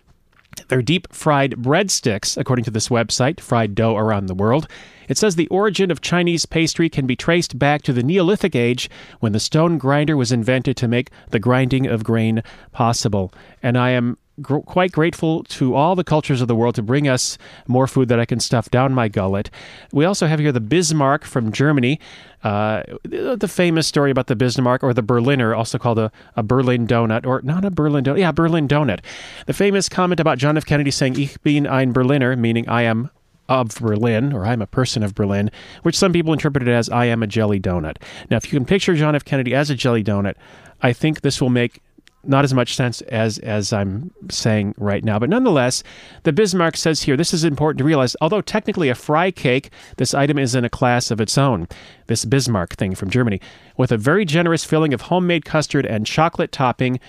They're 0.72 0.80
deep 0.80 1.12
fried 1.12 1.56
breadsticks, 1.56 2.38
according 2.38 2.64
to 2.64 2.70
this 2.70 2.88
website, 2.88 3.40
Fried 3.40 3.74
Dough 3.74 3.94
Around 3.94 4.24
the 4.24 4.34
World. 4.34 4.66
It 5.06 5.18
says 5.18 5.36
the 5.36 5.46
origin 5.48 5.90
of 5.90 6.00
Chinese 6.00 6.46
pastry 6.46 6.88
can 6.88 7.06
be 7.06 7.14
traced 7.14 7.58
back 7.58 7.82
to 7.82 7.92
the 7.92 8.02
Neolithic 8.02 8.56
age 8.56 8.88
when 9.20 9.32
the 9.32 9.38
stone 9.38 9.76
grinder 9.76 10.16
was 10.16 10.32
invented 10.32 10.78
to 10.78 10.88
make 10.88 11.10
the 11.28 11.38
grinding 11.38 11.86
of 11.86 12.04
grain 12.04 12.42
possible. 12.72 13.34
And 13.62 13.76
I 13.76 13.90
am 13.90 14.16
gr- 14.40 14.58
quite 14.58 14.92
grateful 14.92 15.44
to 15.44 15.74
all 15.74 15.94
the 15.94 16.04
cultures 16.04 16.40
of 16.40 16.48
the 16.48 16.54
world 16.54 16.74
to 16.76 16.82
bring 16.82 17.08
us 17.08 17.36
more 17.66 17.86
food 17.86 18.08
that 18.08 18.18
I 18.18 18.24
can 18.24 18.40
stuff 18.40 18.70
down 18.70 18.94
my 18.94 19.08
gullet. 19.08 19.50
We 19.92 20.04
also 20.04 20.26
have 20.26 20.40
here 20.40 20.52
the 20.52 20.60
Bismarck 20.60 21.24
from 21.24 21.52
Germany. 21.52 22.00
Uh, 22.42 22.82
the 23.04 23.48
famous 23.48 23.86
story 23.86 24.10
about 24.10 24.26
the 24.26 24.34
Bismarck 24.34 24.82
or 24.82 24.92
the 24.92 25.02
Berliner, 25.02 25.54
also 25.54 25.78
called 25.78 25.98
a, 25.98 26.10
a 26.36 26.42
Berlin 26.42 26.86
donut, 26.86 27.24
or 27.24 27.40
not 27.42 27.64
a 27.64 27.70
Berlin 27.70 28.04
donut, 28.04 28.18
yeah, 28.18 28.32
Berlin 28.32 28.66
donut. 28.66 29.00
The 29.46 29.52
famous 29.52 29.88
comment 29.88 30.18
about 30.18 30.38
John 30.38 30.56
F. 30.56 30.66
Kennedy 30.66 30.90
saying, 30.90 31.18
Ich 31.18 31.40
bin 31.42 31.66
ein 31.66 31.92
Berliner, 31.92 32.34
meaning 32.36 32.68
I 32.68 32.82
am 32.82 33.10
of 33.48 33.74
Berlin, 33.80 34.32
or 34.32 34.46
I'm 34.46 34.62
a 34.62 34.66
person 34.66 35.02
of 35.02 35.14
Berlin, 35.14 35.50
which 35.82 35.96
some 35.96 36.12
people 36.12 36.32
interpreted 36.32 36.68
as 36.68 36.88
I 36.88 37.04
am 37.06 37.22
a 37.22 37.26
jelly 37.26 37.60
donut. 37.60 37.98
Now, 38.30 38.38
if 38.38 38.46
you 38.46 38.58
can 38.58 38.64
picture 38.64 38.94
John 38.94 39.14
F. 39.14 39.24
Kennedy 39.24 39.54
as 39.54 39.70
a 39.70 39.74
jelly 39.74 40.02
donut, 40.02 40.34
I 40.80 40.92
think 40.92 41.20
this 41.20 41.40
will 41.40 41.50
make 41.50 41.80
not 42.24 42.44
as 42.44 42.54
much 42.54 42.74
sense 42.74 43.00
as 43.02 43.38
as 43.38 43.72
I'm 43.72 44.12
saying 44.30 44.74
right 44.78 45.04
now. 45.04 45.18
But 45.18 45.30
nonetheless, 45.30 45.82
the 46.22 46.32
Bismarck 46.32 46.76
says 46.76 47.02
here 47.02 47.16
this 47.16 47.34
is 47.34 47.44
important 47.44 47.78
to 47.78 47.84
realize. 47.84 48.16
Although 48.20 48.40
technically 48.40 48.88
a 48.88 48.94
fry 48.94 49.30
cake, 49.30 49.70
this 49.96 50.14
item 50.14 50.38
is 50.38 50.54
in 50.54 50.64
a 50.64 50.70
class 50.70 51.10
of 51.10 51.20
its 51.20 51.36
own. 51.36 51.68
This 52.06 52.24
Bismarck 52.24 52.74
thing 52.74 52.94
from 52.94 53.10
Germany, 53.10 53.40
with 53.76 53.92
a 53.92 53.96
very 53.96 54.24
generous 54.24 54.64
filling 54.64 54.94
of 54.94 55.02
homemade 55.02 55.44
custard 55.44 55.86
and 55.86 56.06
chocolate 56.06 56.52
topping. 56.52 57.00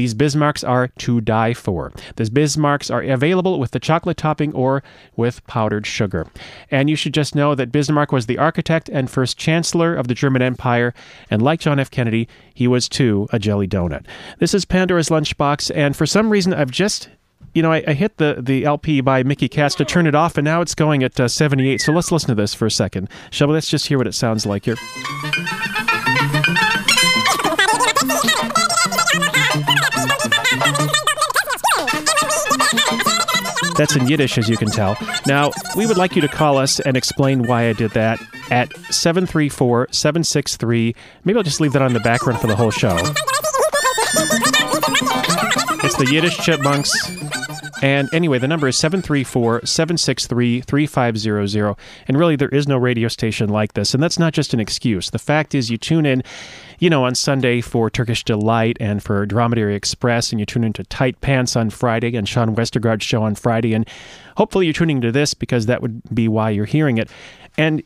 These 0.00 0.14
Bismarcks 0.14 0.66
are 0.66 0.88
to 0.88 1.20
die 1.20 1.52
for. 1.52 1.92
These 2.16 2.30
Bismarcks 2.30 2.90
are 2.90 3.02
available 3.02 3.60
with 3.60 3.72
the 3.72 3.78
chocolate 3.78 4.16
topping 4.16 4.50
or 4.54 4.82
with 5.14 5.46
powdered 5.46 5.86
sugar. 5.86 6.26
And 6.70 6.88
you 6.88 6.96
should 6.96 7.12
just 7.12 7.34
know 7.34 7.54
that 7.54 7.70
Bismarck 7.70 8.10
was 8.10 8.24
the 8.24 8.38
architect 8.38 8.88
and 8.88 9.10
first 9.10 9.36
chancellor 9.36 9.94
of 9.94 10.08
the 10.08 10.14
German 10.14 10.40
Empire, 10.40 10.94
and 11.30 11.42
like 11.42 11.60
John 11.60 11.78
F. 11.78 11.90
Kennedy, 11.90 12.28
he 12.54 12.66
was 12.66 12.88
too 12.88 13.28
a 13.30 13.38
jelly 13.38 13.68
donut. 13.68 14.06
This 14.38 14.54
is 14.54 14.64
Pandora's 14.64 15.10
Lunchbox, 15.10 15.70
and 15.74 15.94
for 15.94 16.06
some 16.06 16.30
reason 16.30 16.54
I've 16.54 16.70
just 16.70 17.10
you 17.52 17.62
know, 17.62 17.72
I, 17.72 17.84
I 17.86 17.92
hit 17.92 18.16
the, 18.16 18.36
the 18.40 18.64
LP 18.64 19.02
by 19.02 19.22
Mickey 19.22 19.50
Katz 19.50 19.74
to 19.74 19.84
turn 19.84 20.06
it 20.06 20.14
off, 20.14 20.38
and 20.38 20.46
now 20.46 20.62
it's 20.62 20.74
going 20.74 21.02
at 21.02 21.20
uh, 21.20 21.28
78. 21.28 21.82
So 21.82 21.92
let's 21.92 22.10
listen 22.10 22.28
to 22.28 22.34
this 22.34 22.54
for 22.54 22.64
a 22.64 22.70
second. 22.70 23.10
Shall 23.30 23.48
we? 23.48 23.54
Let's 23.54 23.68
just 23.68 23.88
hear 23.88 23.98
what 23.98 24.06
it 24.06 24.14
sounds 24.14 24.46
like 24.46 24.64
here. 24.64 24.76
That's 33.76 33.96
in 33.96 34.06
Yiddish, 34.08 34.38
as 34.38 34.48
you 34.48 34.56
can 34.56 34.68
tell. 34.70 34.96
Now, 35.26 35.52
we 35.76 35.86
would 35.86 35.96
like 35.96 36.14
you 36.16 36.22
to 36.22 36.28
call 36.28 36.58
us 36.58 36.80
and 36.80 36.96
explain 36.96 37.46
why 37.46 37.68
I 37.68 37.72
did 37.72 37.92
that 37.92 38.20
at 38.50 38.74
734 38.92 39.88
763. 39.90 40.94
Maybe 41.24 41.36
I'll 41.36 41.42
just 41.42 41.60
leave 41.60 41.72
that 41.72 41.82
on 41.82 41.92
the 41.92 42.00
background 42.00 42.40
for 42.40 42.46
the 42.46 42.56
whole 42.56 42.70
show. 42.70 42.96
It's 45.82 45.96
the 45.96 46.08
Yiddish 46.10 46.36
Chipmunks. 46.38 46.92
And 47.82 48.12
anyway, 48.12 48.38
the 48.38 48.48
number 48.48 48.68
is 48.68 48.76
734 48.76 49.64
763 49.64 50.60
3500. 50.60 51.76
And 52.08 52.18
really, 52.18 52.36
there 52.36 52.48
is 52.48 52.68
no 52.68 52.76
radio 52.76 53.08
station 53.08 53.48
like 53.48 53.72
this. 53.72 53.94
And 53.94 54.02
that's 54.02 54.18
not 54.18 54.32
just 54.32 54.52
an 54.52 54.60
excuse. 54.60 55.10
The 55.10 55.18
fact 55.18 55.54
is, 55.54 55.70
you 55.70 55.78
tune 55.78 56.04
in, 56.04 56.22
you 56.78 56.90
know, 56.90 57.04
on 57.04 57.14
Sunday 57.14 57.60
for 57.60 57.88
Turkish 57.88 58.24
Delight 58.24 58.76
and 58.80 59.02
for 59.02 59.24
Dromedary 59.24 59.74
Express, 59.74 60.30
and 60.30 60.40
you 60.40 60.46
tune 60.46 60.64
into 60.64 60.84
Tight 60.84 61.20
Pants 61.20 61.56
on 61.56 61.70
Friday 61.70 62.16
and 62.16 62.28
Sean 62.28 62.54
Westergaard's 62.54 63.04
show 63.04 63.22
on 63.22 63.34
Friday. 63.34 63.72
And 63.72 63.88
hopefully, 64.36 64.66
you're 64.66 64.72
tuning 64.74 65.00
to 65.00 65.12
this 65.12 65.32
because 65.32 65.66
that 65.66 65.80
would 65.80 66.02
be 66.14 66.28
why 66.28 66.50
you're 66.50 66.66
hearing 66.66 66.98
it. 66.98 67.08
And 67.56 67.82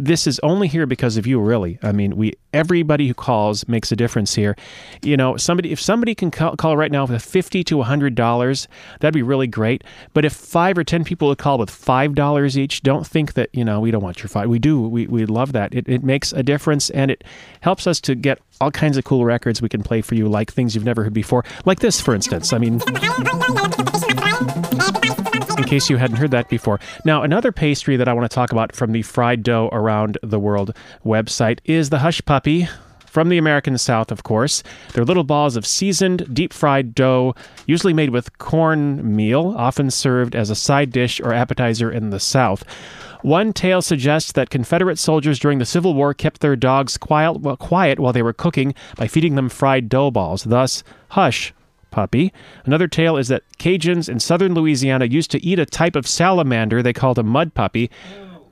this 0.00 0.26
is 0.26 0.40
only 0.40 0.68
here 0.68 0.86
because 0.86 1.16
of 1.16 1.26
you 1.26 1.40
really. 1.40 1.78
I 1.82 1.92
mean 1.92 2.16
we 2.16 2.34
everybody 2.52 3.06
who 3.06 3.14
calls 3.14 3.66
makes 3.68 3.92
a 3.92 3.96
difference 3.96 4.34
here. 4.34 4.56
You 5.02 5.16
know 5.16 5.36
somebody 5.36 5.72
if 5.72 5.80
somebody 5.80 6.14
can 6.14 6.30
call, 6.30 6.56
call 6.56 6.76
right 6.76 6.90
now 6.90 7.06
with 7.06 7.22
50 7.22 7.62
to 7.64 7.76
100 7.76 8.14
dollars 8.14 8.66
that'd 9.00 9.14
be 9.14 9.22
really 9.22 9.46
great. 9.46 9.84
But 10.14 10.24
if 10.24 10.32
five 10.32 10.78
or 10.78 10.84
ten 10.84 11.04
people 11.04 11.28
would 11.28 11.38
call 11.38 11.58
with 11.58 11.70
five 11.70 12.14
dollars 12.14 12.58
each 12.58 12.82
don't 12.82 13.06
think 13.06 13.34
that 13.34 13.50
you 13.52 13.64
know 13.64 13.80
we 13.80 13.90
don't 13.90 14.02
want 14.02 14.22
your 14.22 14.28
five. 14.28 14.48
We 14.48 14.58
do. 14.58 14.80
We, 14.80 15.06
we 15.06 15.26
love 15.26 15.52
that. 15.52 15.74
It, 15.74 15.88
it 15.88 16.02
makes 16.02 16.32
a 16.32 16.42
difference 16.42 16.90
and 16.90 17.10
it 17.10 17.24
helps 17.60 17.86
us 17.86 18.00
to 18.02 18.14
get 18.14 18.38
all 18.60 18.70
kinds 18.70 18.96
of 18.96 19.04
cool 19.04 19.24
records 19.24 19.62
we 19.62 19.68
can 19.68 19.82
play 19.82 20.00
for 20.00 20.14
you 20.14 20.28
like 20.28 20.52
things 20.52 20.74
you've 20.74 20.84
never 20.84 21.04
heard 21.04 21.14
before. 21.14 21.44
Like 21.64 21.80
this 21.80 22.00
for 22.00 22.14
instance. 22.14 22.52
I 22.52 22.58
mean 22.58 22.80
case 25.70 25.88
you 25.88 25.98
hadn't 25.98 26.16
heard 26.16 26.32
that 26.32 26.48
before. 26.48 26.80
Now, 27.04 27.22
another 27.22 27.52
pastry 27.52 27.96
that 27.96 28.08
I 28.08 28.12
want 28.12 28.28
to 28.28 28.34
talk 28.34 28.50
about 28.50 28.74
from 28.74 28.90
the 28.90 29.02
Fried 29.02 29.44
Dough 29.44 29.68
Around 29.70 30.18
the 30.20 30.40
World 30.40 30.74
website 31.06 31.60
is 31.64 31.90
the 31.90 32.00
Hush 32.00 32.20
Puppy. 32.24 32.68
From 33.06 33.28
the 33.28 33.38
American 33.38 33.78
South, 33.78 34.10
of 34.10 34.24
course. 34.24 34.64
They're 34.92 35.04
little 35.04 35.22
balls 35.22 35.54
of 35.54 35.64
seasoned, 35.64 36.34
deep 36.34 36.52
fried 36.52 36.92
dough, 36.92 37.36
usually 37.66 37.92
made 37.92 38.10
with 38.10 38.36
corn 38.38 39.14
meal, 39.14 39.54
often 39.56 39.92
served 39.92 40.34
as 40.34 40.50
a 40.50 40.56
side 40.56 40.90
dish 40.90 41.20
or 41.20 41.32
appetizer 41.32 41.88
in 41.88 42.10
the 42.10 42.18
South. 42.20 42.64
One 43.22 43.52
tale 43.52 43.80
suggests 43.80 44.32
that 44.32 44.50
Confederate 44.50 44.98
soldiers 44.98 45.38
during 45.38 45.58
the 45.58 45.66
Civil 45.66 45.94
War 45.94 46.14
kept 46.14 46.40
their 46.40 46.56
dogs 46.56 46.98
quiet, 46.98 48.00
while 48.00 48.12
they 48.12 48.22
were 48.22 48.32
cooking 48.32 48.74
by 48.96 49.06
feeding 49.06 49.36
them 49.36 49.48
fried 49.48 49.88
dough 49.88 50.10
balls, 50.10 50.42
thus, 50.42 50.82
hush, 51.10 51.52
puppy. 51.90 52.32
Another 52.64 52.88
tale 52.88 53.16
is 53.16 53.28
that 53.28 53.42
Cajuns 53.58 54.08
in 54.08 54.20
southern 54.20 54.54
Louisiana 54.54 55.06
used 55.06 55.30
to 55.32 55.44
eat 55.44 55.58
a 55.58 55.66
type 55.66 55.96
of 55.96 56.06
salamander 56.06 56.82
they 56.82 56.92
called 56.92 57.18
a 57.18 57.22
mud 57.22 57.54
puppy. 57.54 57.90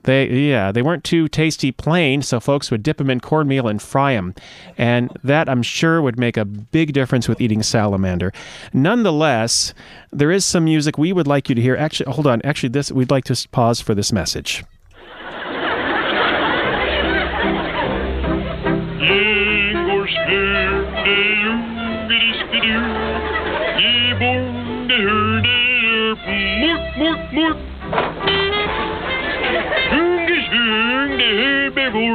They 0.05 0.49
yeah, 0.49 0.73
they 0.73 0.81
weren't 0.81 1.05
too 1.05 1.29
tasty 1.29 1.73
plain, 1.73 2.23
so 2.23 2.41
folks 2.41 2.71
would 2.71 2.83
dip 2.83 2.97
them 2.97 3.11
in 3.11 3.21
cornmeal 3.21 3.69
and 3.69 3.83
fry 3.83 4.15
them. 4.15 4.35
And 4.79 5.11
that 5.23 5.49
I'm 5.49 5.63
sure 5.63 6.01
would 6.01 6.19
make 6.19 6.37
a 6.37 6.45
big 6.45 6.93
difference 6.93 7.29
with 7.29 7.41
eating 7.41 7.63
salamander. 7.63 8.33
Nonetheless, 8.73 9.75
there 10.11 10.31
is 10.31 10.45
some 10.45 10.65
music 10.65 10.97
we 10.97 11.13
would 11.13 11.27
like 11.27 11.49
you 11.49 11.55
to 11.55 11.61
hear. 11.61 11.77
Actually, 11.77 12.13
hold 12.13 12.27
on. 12.27 12.41
Actually, 12.43 12.71
this 12.71 12.91
we'd 12.93 13.11
like 13.11 13.25
to 13.25 13.49
pause 13.51 13.81
for 13.81 13.95
this 13.95 14.13
message. 14.13 14.65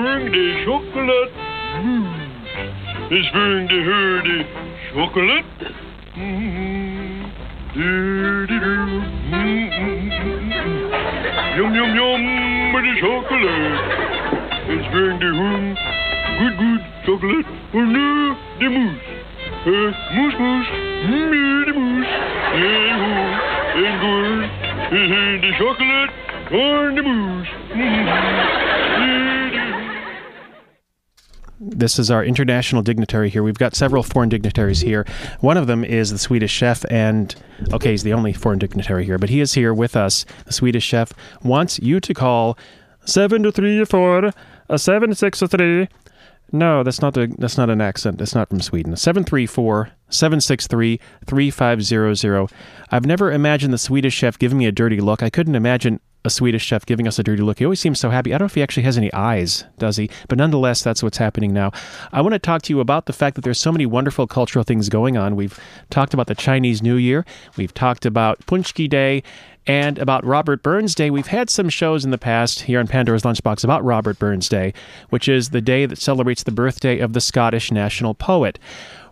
Chocolate. 0.03 1.31
Is 3.11 3.27
de 3.69 3.79
herde 3.87 4.45
chocolate. 4.93 5.45
Yum 11.55 11.73
yum 11.73 11.95
yum 11.95 12.21
with 12.73 12.83
the 12.83 12.93
chocolate. 12.99 13.79
Is 14.75 14.85
de 15.19 15.29
hum. 15.39 15.77
Good 16.39 16.55
good 16.57 16.81
chocolate. 17.05 17.47
Or 17.73 17.85
no, 17.85 18.35
the 18.59 18.69
moose. 18.69 19.07
Uh, 19.65 19.91
moose 20.15 20.37
moose. 20.39 20.71
Mm, 21.07 21.65
the 21.65 21.73
moose. 21.79 22.13
And 22.55 22.95
who? 23.01 23.13
And 23.83 23.95
good. 24.03 24.43
The 25.41 25.51
chocolate 25.57 26.23
or 26.51 26.91
the 26.93 27.01
moose? 27.01 28.82
This 31.59 31.99
is 31.99 32.11
our 32.11 32.23
international 32.23 32.81
dignitary 32.81 33.29
here. 33.29 33.43
We've 33.43 33.57
got 33.57 33.75
several 33.75 34.03
foreign 34.03 34.29
dignitaries 34.29 34.81
here. 34.81 35.05
One 35.39 35.57
of 35.57 35.67
them 35.67 35.83
is 35.83 36.11
the 36.11 36.17
Swedish 36.17 36.51
chef, 36.51 36.83
and 36.89 37.33
okay, 37.71 37.91
he's 37.91 38.03
the 38.03 38.13
only 38.13 38.33
foreign 38.33 38.59
dignitary 38.59 39.05
here, 39.05 39.17
but 39.17 39.29
he 39.29 39.39
is 39.39 39.53
here 39.53 39.73
with 39.73 39.95
us. 39.95 40.25
The 40.45 40.53
Swedish 40.53 40.83
chef 40.83 41.13
wants 41.43 41.79
you 41.79 41.99
to 41.99 42.13
call 42.13 42.57
seven 43.05 43.43
two 43.43 43.51
three 43.51 43.85
four 43.85 44.31
a 44.69 44.79
seven 44.79 45.13
six 45.13 45.39
three. 45.41 45.87
No, 46.51 46.83
that's 46.83 47.01
not 47.01 47.15
the 47.15 47.33
that's 47.39 47.57
not 47.57 47.69
an 47.69 47.81
accent. 47.81 48.19
That's 48.19 48.35
not 48.35 48.49
from 48.49 48.61
Sweden. 48.61 48.95
734 48.95 49.89
763 50.09 50.99
3500. 51.25 52.51
I've 52.91 53.05
never 53.05 53.31
imagined 53.31 53.73
the 53.73 53.79
Swedish 53.79 54.13
chef 54.13 54.37
giving 54.37 54.59
me 54.59 54.67
a 54.67 54.71
dirty 54.71 55.01
look. 55.01 55.23
I 55.23 55.31
couldn't 55.31 55.55
imagine 55.55 55.99
a 56.25 56.29
Swedish 56.29 56.63
chef 56.63 56.85
giving 56.85 57.07
us 57.07 57.19
a 57.19 57.23
dirty 57.23 57.41
look. 57.41 57.59
He 57.59 57.65
always 57.65 57.79
seems 57.79 57.99
so 57.99 58.09
happy. 58.09 58.33
I 58.33 58.37
don't 58.37 58.45
know 58.45 58.51
if 58.51 58.55
he 58.55 58.63
actually 58.63 58.83
has 58.83 58.97
any 58.97 59.11
eyes, 59.13 59.65
does 59.77 59.97
he? 59.97 60.09
But 60.29 60.37
nonetheless, 60.37 60.81
that's 60.81 61.03
what's 61.03 61.17
happening 61.17 61.53
now. 61.53 61.71
I 62.11 62.21
want 62.21 62.33
to 62.33 62.39
talk 62.39 62.61
to 62.63 62.73
you 62.73 62.79
about 62.79 63.05
the 63.05 63.13
fact 63.13 63.35
that 63.35 63.43
there's 63.43 63.59
so 63.59 63.71
many 63.71 63.85
wonderful 63.85 64.27
cultural 64.27 64.63
things 64.63 64.89
going 64.89 65.17
on. 65.17 65.35
We've 65.35 65.59
talked 65.89 66.13
about 66.13 66.27
the 66.27 66.35
Chinese 66.35 66.81
New 66.81 66.95
Year. 66.95 67.25
We've 67.57 67.73
talked 67.73 68.05
about 68.05 68.39
Punchki 68.45 68.89
Day 68.89 69.23
and 69.65 69.97
about 69.97 70.25
Robert 70.25 70.61
Burns 70.61 70.93
Day. 70.93 71.09
We've 71.09 71.27
had 71.27 71.49
some 71.49 71.69
shows 71.69 72.03
in 72.03 72.11
the 72.11 72.17
past 72.17 72.61
here 72.61 72.79
on 72.79 72.87
Pandora's 72.87 73.23
Lunchbox 73.23 73.63
about 73.63 73.83
Robert 73.83 74.19
Burns 74.19 74.49
Day, 74.49 74.73
which 75.09 75.29
is 75.29 75.49
the 75.49 75.61
day 75.61 75.85
that 75.85 75.97
celebrates 75.97 76.43
the 76.43 76.51
birthday 76.51 76.99
of 76.99 77.13
the 77.13 77.21
Scottish 77.21 77.71
national 77.71 78.13
poet. 78.13 78.59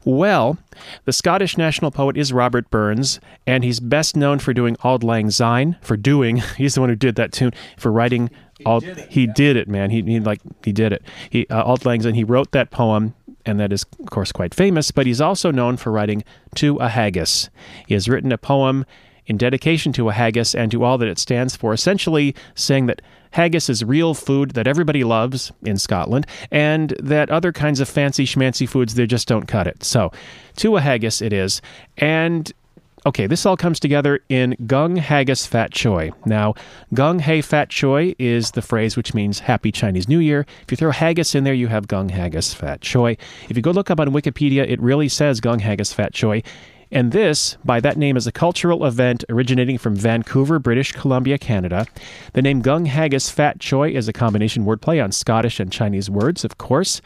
Well, 0.04 0.58
the 1.06 1.14
Scottish 1.14 1.58
national 1.58 1.92
poet 1.92 2.18
is 2.18 2.34
Robert 2.34 2.70
Burns, 2.72 3.20
and 3.46 3.64
he's 3.64 3.80
best 3.80 4.16
known 4.16 4.40
for 4.40 4.54
doing 4.54 4.76
Auld 4.84 5.04
Lang 5.04 5.30
Syne. 5.30 5.78
For 5.82 5.96
doing, 5.96 6.38
he's 6.58 6.76
the 6.76 6.82
one 6.82 6.90
who 6.90 6.96
did 6.96 7.16
that 7.16 7.32
tune. 7.32 7.52
For 7.78 7.92
writing, 7.92 8.30
he 8.58 8.66
Auld, 8.66 8.84
did 8.84 8.98
it, 8.98 9.12
he 9.12 9.28
did 9.28 9.58
it, 9.58 9.68
man. 9.68 9.92
He, 9.92 10.02
he 10.02 10.20
like 10.20 10.42
he 10.64 10.72
did 10.72 10.92
it. 10.94 11.04
He 11.30 11.48
uh, 11.48 11.64
Auld 11.64 11.86
Lang 11.86 12.02
Syne. 12.02 12.16
He 12.16 12.24
wrote 12.24 12.52
that 12.52 12.72
poem 12.72 13.14
and 13.46 13.60
that 13.60 13.74
is, 13.74 13.86
of 14.00 14.10
course, 14.10 14.32
quite 14.32 14.54
famous, 14.54 14.92
but 14.92 15.06
he's 15.06 15.22
also 15.22 15.52
known 15.52 15.78
for 15.78 15.92
writing 15.92 16.24
To 16.56 16.78
a 16.78 16.90
Haggis. 16.90 17.50
He 17.88 17.94
has 17.94 18.08
written 18.08 18.32
a 18.32 18.38
poem 18.38 18.86
in 19.32 19.38
dedication 19.38 19.92
to 19.94 20.10
a 20.10 20.14
haggis 20.14 20.54
and 20.54 20.70
to 20.72 20.84
all 20.84 21.00
that 21.00 21.08
it 21.08 21.18
stands 21.18 21.56
for, 21.56 21.74
essentially 21.74 22.36
saying 22.54 22.86
that 22.86 23.02
haggis 23.32 23.70
is 23.70 23.84
real 23.84 24.14
food 24.14 24.52
that 24.52 24.68
everybody 24.68 25.04
loves 25.04 25.52
in 25.64 25.78
Scotland, 25.78 26.28
and 26.52 26.94
that 27.00 27.32
other 27.32 27.52
kinds 27.52 27.80
of 27.80 27.90
fancy 27.90 28.26
schmancy 28.26 28.70
foods, 28.70 28.94
they 28.94 29.08
just 29.08 29.28
don't 29.28 29.48
cut 29.48 29.66
it. 29.66 29.84
So, 29.84 30.12
to 30.58 30.76
a 30.76 30.82
haggis 30.82 31.22
it 31.22 31.34
is. 31.34 31.62
And 31.98 32.52
Okay, 33.04 33.26
this 33.26 33.48
all 33.48 33.58
comes 33.58 33.80
together 33.80 34.20
in 34.30 34.56
Gung 34.68 34.96
Haggis 34.96 35.48
Fat 35.48 35.72
Choi. 35.72 36.12
Now, 36.24 36.54
Gung 36.94 37.20
Hei 37.20 37.42
Fat 37.42 37.70
Choi 37.70 38.14
is 38.20 38.52
the 38.52 38.62
phrase 38.62 38.96
which 38.96 39.16
means 39.16 39.40
Happy 39.40 39.72
Chinese 39.72 40.08
New 40.08 40.20
Year. 40.20 40.46
If 40.62 40.70
you 40.70 40.78
throw 40.78 40.92
haggis 40.92 41.34
in 41.34 41.44
there, 41.44 41.56
you 41.56 41.68
have 41.68 41.88
Gung 41.88 42.12
Haggis 42.12 42.54
Fat 42.54 42.82
Choi. 42.82 43.18
If 43.50 43.58
you 43.58 43.64
go 43.64 43.72
look 43.72 43.90
up 43.90 44.00
on 44.00 44.10
Wikipedia, 44.10 44.70
it 44.70 44.80
really 44.80 45.10
says 45.10 45.42
Gung 45.42 45.62
Haggis 45.62 45.92
Fat 45.92 46.14
Choi. 46.14 46.44
And 46.92 47.12
this, 47.12 47.58
by 47.64 47.80
that 47.80 47.98
name, 47.98 48.18
is 48.18 48.28
a 48.28 48.32
cultural 48.32 48.86
event 48.86 49.24
originating 49.30 49.78
from 49.78 49.96
Vancouver, 49.96 50.60
British 50.60 50.92
Columbia, 50.92 51.38
Canada. 51.38 51.86
The 52.34 52.42
name 52.42 52.62
Gung 52.62 52.88
Haggis 52.88 53.30
Fat 53.30 53.60
Choi 53.60 53.92
is 53.92 54.08
a 54.08 54.14
combination 54.14 54.66
wordplay 54.66 55.02
on 55.02 55.12
Scottish 55.12 55.60
and 55.60 55.72
Chinese 55.72 56.10
words, 56.10 56.44
of 56.44 56.58
course. 56.58 57.02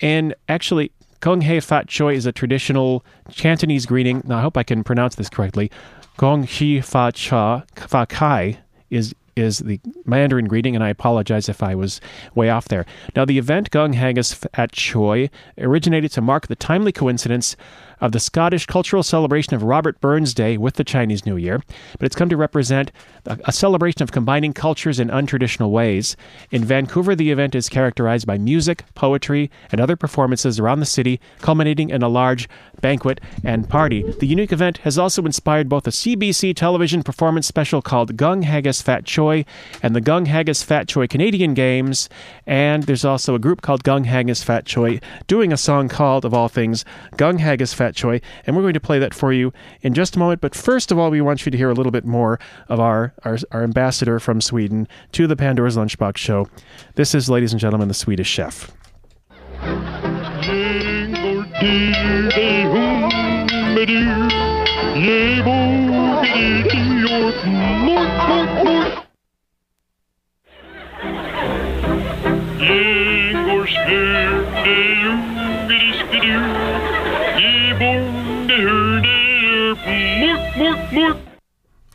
And 0.00 0.34
actually, 0.48 0.90
Gong 1.20 1.42
Hei 1.42 1.60
Fat 1.60 1.86
Choi 1.86 2.14
is 2.14 2.26
a 2.26 2.32
traditional 2.32 3.04
Cantonese 3.32 3.86
greeting. 3.86 4.22
Now, 4.26 4.38
I 4.38 4.42
hope 4.42 4.56
I 4.56 4.62
can 4.62 4.82
pronounce 4.82 5.14
this 5.14 5.28
correctly. 5.28 5.70
Gong 6.16 6.46
Shi 6.46 6.80
Fa 6.80 7.12
Cha 7.14 7.62
Fa 7.76 8.06
Kai 8.06 8.58
is 8.90 9.14
is 9.36 9.58
the 9.58 9.80
Mandarin 10.04 10.46
greeting, 10.46 10.74
and 10.74 10.84
I 10.84 10.88
apologize 10.88 11.48
if 11.48 11.62
I 11.62 11.74
was 11.74 12.00
way 12.34 12.50
off 12.50 12.68
there. 12.68 12.84
Now, 13.14 13.24
the 13.24 13.38
event 13.38 13.70
Gung 13.70 13.94
Haggis 13.94 14.34
Fat 14.34 14.72
Choi 14.72 15.30
originated 15.58 16.10
to 16.12 16.20
mark 16.20 16.48
the 16.48 16.56
timely 16.56 16.92
coincidence 16.92 17.56
of 18.00 18.12
the 18.12 18.20
Scottish 18.20 18.66
cultural 18.66 19.02
celebration 19.02 19.54
of 19.54 19.62
Robert 19.62 20.00
Burns 20.00 20.34
Day 20.34 20.56
with 20.56 20.74
the 20.74 20.84
Chinese 20.84 21.26
New 21.26 21.36
Year, 21.36 21.62
but 21.98 22.06
it's 22.06 22.16
come 22.16 22.28
to 22.28 22.36
represent 22.36 22.92
a, 23.26 23.52
celebration 23.52 24.02
of 24.02 24.12
combining 24.12 24.52
cultures 24.52 24.98
in 24.98 25.08
untraditional 25.08 25.70
ways. 25.70 26.16
In 26.50 26.64
Vancouver, 26.64 27.14
the 27.14 27.30
event 27.30 27.54
is 27.54 27.68
characterized 27.68 28.26
by 28.26 28.38
music, 28.38 28.84
poetry, 28.94 29.50
and 29.70 29.80
other 29.80 29.96
performances 29.96 30.58
around 30.58 30.80
the 30.80 30.86
city, 30.86 31.20
culminating 31.40 31.90
in 31.90 32.02
a 32.02 32.08
large 32.08 32.48
banquet 32.80 33.20
and 33.44 33.68
party. 33.68 34.02
The 34.02 34.26
unique 34.26 34.52
event 34.52 34.78
has 34.78 34.98
also 34.98 35.24
inspired 35.24 35.68
both 35.68 35.86
a 35.86 35.90
CBC 35.90 36.56
television 36.56 37.02
performance 37.02 37.46
special 37.46 37.82
called 37.82 38.16
Gung 38.16 38.44
Haggis 38.44 38.80
Fat 38.80 39.04
Choi 39.04 39.44
and 39.82 39.94
the 39.94 40.00
Gung 40.00 40.26
Haggis 40.26 40.62
Fat 40.62 40.88
Choi 40.88 41.06
Canadian 41.06 41.54
Games, 41.54 42.08
and 42.46 42.84
there's 42.84 43.04
also 43.04 43.34
a 43.34 43.38
group 43.38 43.60
called 43.60 43.84
Gung 43.84 44.06
Haggis 44.06 44.42
Fat 44.42 44.64
Choi 44.64 45.00
doing 45.26 45.52
a 45.52 45.56
song 45.56 45.88
called, 45.88 46.24
of 46.24 46.32
all 46.32 46.48
things, 46.48 46.84
Gung 47.12 47.38
Haggis 47.38 47.74
Fat 47.74 47.89
Choi, 47.94 48.20
and 48.46 48.56
we're 48.56 48.62
going 48.62 48.74
to 48.74 48.80
play 48.80 48.98
that 48.98 49.14
for 49.14 49.32
you 49.32 49.52
in 49.82 49.94
just 49.94 50.16
a 50.16 50.18
moment. 50.18 50.40
But 50.40 50.54
first 50.54 50.90
of 50.90 50.98
all, 50.98 51.10
we 51.10 51.20
want 51.20 51.44
you 51.44 51.50
to 51.50 51.58
hear 51.58 51.70
a 51.70 51.74
little 51.74 51.92
bit 51.92 52.04
more 52.04 52.38
of 52.68 52.80
our, 52.80 53.14
our, 53.24 53.38
our 53.52 53.62
ambassador 53.62 54.18
from 54.20 54.40
Sweden 54.40 54.88
to 55.12 55.26
the 55.26 55.36
Pandora's 55.36 55.76
Lunchbox 55.76 56.16
show. 56.16 56.48
This 56.94 57.14
is, 57.14 57.28
ladies 57.30 57.52
and 57.52 57.60
gentlemen, 57.60 57.88
the 57.88 57.94
Swedish 57.94 58.28
chef. 58.28 58.70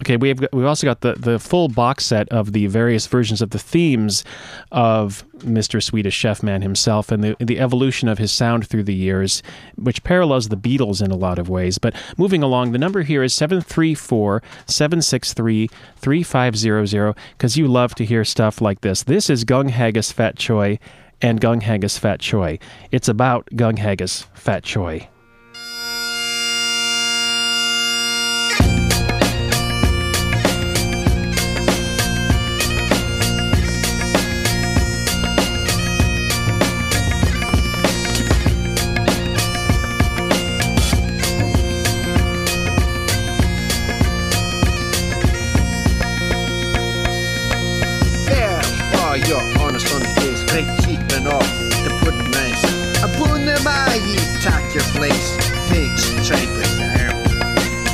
Okay, 0.02 0.18
we 0.18 0.28
have 0.28 0.46
we've 0.52 0.66
also 0.66 0.86
got 0.86 1.00
the, 1.02 1.14
the 1.14 1.40
full 1.40 1.70
box 1.70 2.06
set 2.06 2.28
of 2.30 2.52
the 2.52 2.68
various 2.68 3.08
versions 3.08 3.42
of 3.42 3.52
the 3.52 3.60
themes 3.60 4.26
of 4.72 5.24
Mr. 5.38 5.82
Swedish 5.82 6.14
Chef 6.14 6.44
Man 6.44 6.62
himself 6.62 7.14
and 7.14 7.24
the 7.24 7.36
the 7.40 7.60
evolution 7.60 8.10
of 8.10 8.18
his 8.18 8.34
sound 8.34 8.68
through 8.68 8.84
the 8.84 8.94
years, 8.94 9.42
which 9.78 10.04
parallels 10.04 10.50
the 10.50 10.58
Beatles 10.58 11.02
in 11.02 11.12
a 11.12 11.16
lot 11.16 11.40
of 11.40 11.48
ways. 11.48 11.78
But 11.78 11.96
moving 12.18 12.44
along, 12.44 12.74
the 12.74 12.78
number 12.78 13.04
here 13.04 13.24
is 13.24 13.34
734 13.34 14.44
763 14.66 15.70
3500 15.96 17.16
because 17.38 17.56
you 17.56 17.68
love 17.68 17.96
to 17.96 18.06
hear 18.06 18.26
stuff 18.26 18.60
like 18.60 18.82
this. 18.82 19.04
This 19.04 19.30
is 19.30 19.46
Gung 19.46 19.70
Haggis 19.70 20.12
Fat 20.12 20.36
Choi 20.36 20.78
and 21.22 21.40
Gung 21.40 21.62
Haggis 21.62 21.98
Fat 21.98 22.20
Choi. 22.20 22.60
It's 22.92 23.08
about 23.08 23.46
Gung 23.52 23.80
Haggis 23.80 24.24
Fat 24.34 24.64
Choi. 24.64 25.08
Honest 49.16 49.94
on 49.96 50.02
face, 50.20 50.44
great 50.52 50.68
cheap 50.84 51.00
and 51.16 51.28
all 51.28 51.40
the 51.40 51.92
put 52.04 52.16
nice. 52.36 52.64
Upon 53.02 53.46
them 53.46 53.64
I 53.66 53.96
tack 54.44 54.74
your 54.74 54.84
place, 54.92 55.38
pigs 55.70 56.04
trade 56.28 56.50
with 56.50 56.78
them. 56.78 57.16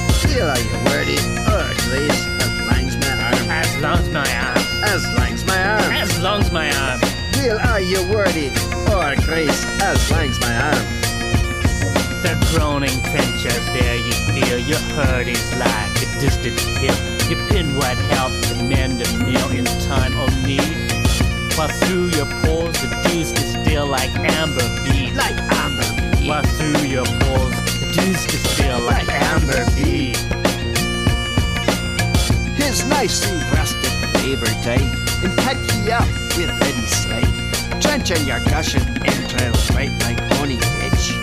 Still 0.09 0.49
are 0.49 0.57
you 0.57 0.73
worthy, 0.89 1.19
or 1.45 1.69
glaze, 1.85 2.25
as 2.41 2.61
lang's 2.65 2.97
my 2.97 3.13
arm, 3.21 3.51
As 3.51 3.77
long's 3.81 4.09
my 4.09 4.25
arm, 4.35 4.57
as 4.83 5.05
lang's 5.13 5.45
my 5.45 5.61
arm. 5.61 5.93
as 5.93 6.19
long's 6.21 6.51
my 6.51 6.71
arm. 6.75 7.01
Still 7.33 7.59
are 7.59 7.81
you 7.81 8.01
worthy, 8.09 8.49
or 8.89 9.15
grace, 9.23 9.63
as 9.81 10.09
lang's 10.09 10.39
my 10.41 10.55
arm. 10.73 10.85
The 12.23 12.33
groaning 12.49 12.97
trencher 13.13 13.53
there 13.77 13.97
you 13.97 14.13
feel 14.33 14.57
your 14.57 14.79
hurt 14.97 15.27
is 15.27 15.55
like 15.55 15.91
a 16.01 16.19
distant 16.19 16.59
hill. 16.81 16.97
You 17.29 17.35
pin 17.49 17.75
what 17.75 17.97
help 18.09 18.33
to 18.45 18.63
mend 18.63 19.05
a 19.05 19.23
meal 19.23 19.49
in 19.51 19.65
time 19.85 20.17
of 20.17 20.47
need. 20.47 20.90
While 21.61 21.69
through 21.85 22.09
your 22.17 22.25
pores 22.41 22.73
the 22.81 22.89
juice 23.05 23.31
distill 23.31 23.85
like 23.85 24.09
amber 24.17 24.65
bead. 24.83 25.13
Like 25.13 25.37
amber 25.61 25.85
bead. 26.17 26.27
While 26.27 26.41
through 26.57 26.89
your 26.89 27.05
pores 27.05 27.53
the 27.77 27.91
juice 27.93 28.25
distill 28.25 28.79
like 28.79 29.07
amber 29.07 29.63
bead. 29.75 30.17
His 32.57 32.83
nicely 32.87 33.37
breasted 33.51 33.93
labor 34.25 34.49
day, 34.65 34.81
and 35.21 35.37
pet 35.37 35.55
ye 35.77 35.91
up 35.91 36.09
with 36.33 36.49
ready 36.49 36.87
slate. 36.87 37.29
Trenching 37.79 38.25
your 38.25 38.39
gushing 38.45 38.81
entrails 39.05 39.69
right 39.75 39.93
like 40.01 40.19
honey 40.33 40.57
ditch. 40.57 41.13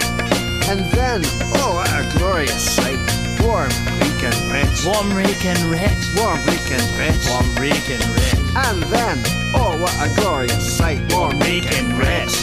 And 0.71 0.87
then, 0.95 1.23
oh, 1.59 1.83
what 1.83 1.91
a 1.91 2.17
glorious 2.17 2.77
sight! 2.77 3.01
Warm, 3.43 3.71
weak 3.99 4.23
and 4.23 4.53
rich. 4.53 4.87
Warm 4.87 5.13
reek 5.17 5.45
and 5.45 5.59
rich. 5.65 5.99
Warm, 6.15 6.39
weak 6.47 6.71
and 6.71 6.87
rich. 6.95 7.27
Warm 7.27 7.57
reek 7.57 7.91
and 7.91 8.07
rich. 8.15 8.35
And 8.55 8.83
then, 8.85 9.38
what 9.97 10.11
a 10.11 10.15
glorious 10.21 10.77
sight! 10.77 11.01
Reek 11.45 11.65
and 11.73 11.99
rich. 11.99 12.35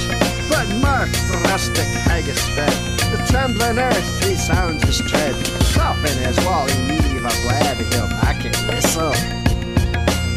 But 0.49 0.67
mark 0.81 1.09
the 1.29 1.37
rustic 1.45 1.85
haggis 2.05 2.41
fed, 2.55 2.73
the 3.11 3.23
trembling 3.29 3.79
earth 3.79 4.21
three 4.21 4.35
sounds 4.35 4.83
his 4.83 4.99
tread. 4.99 5.35
Clapping 5.73 6.17
his 6.23 6.37
wally 6.45 6.71
of 6.71 7.25
a 7.25 7.33
blade, 7.43 7.77
he'll 7.93 8.07
back 8.21 8.43
and 8.45 8.55
whistle. 8.67 9.13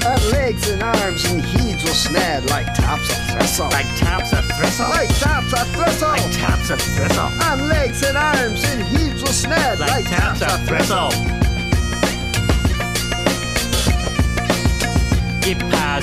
And 0.05 0.23
legs 0.33 0.68
and 0.68 0.83
arms 0.83 1.25
and 1.31 1.42
heaves 1.42 1.85
will 1.85 1.94
sned 1.94 2.49
like 2.51 2.66
tops 2.75 3.11
of 3.11 3.40
thistle. 3.40 3.68
Like 3.71 3.87
tops 3.99 4.33
of 4.33 4.44
thistle. 4.59 4.88
like 4.88 5.09
tops 5.18 5.53
of 5.53 5.66
thistle. 5.77 6.09
Like 6.09 6.33
taps 6.33 6.71
of 6.71 6.81
thistle. 6.81 7.29
and 7.42 7.68
legs 7.68 8.03
and 8.03 8.16
arms 8.16 8.64
and 8.64 8.83
heaves 8.83 9.23
will 9.23 9.33
sned 9.33 9.81
Like 9.81 10.07
tops 10.07 10.42
of 10.42 10.61
thistle. 10.68 11.38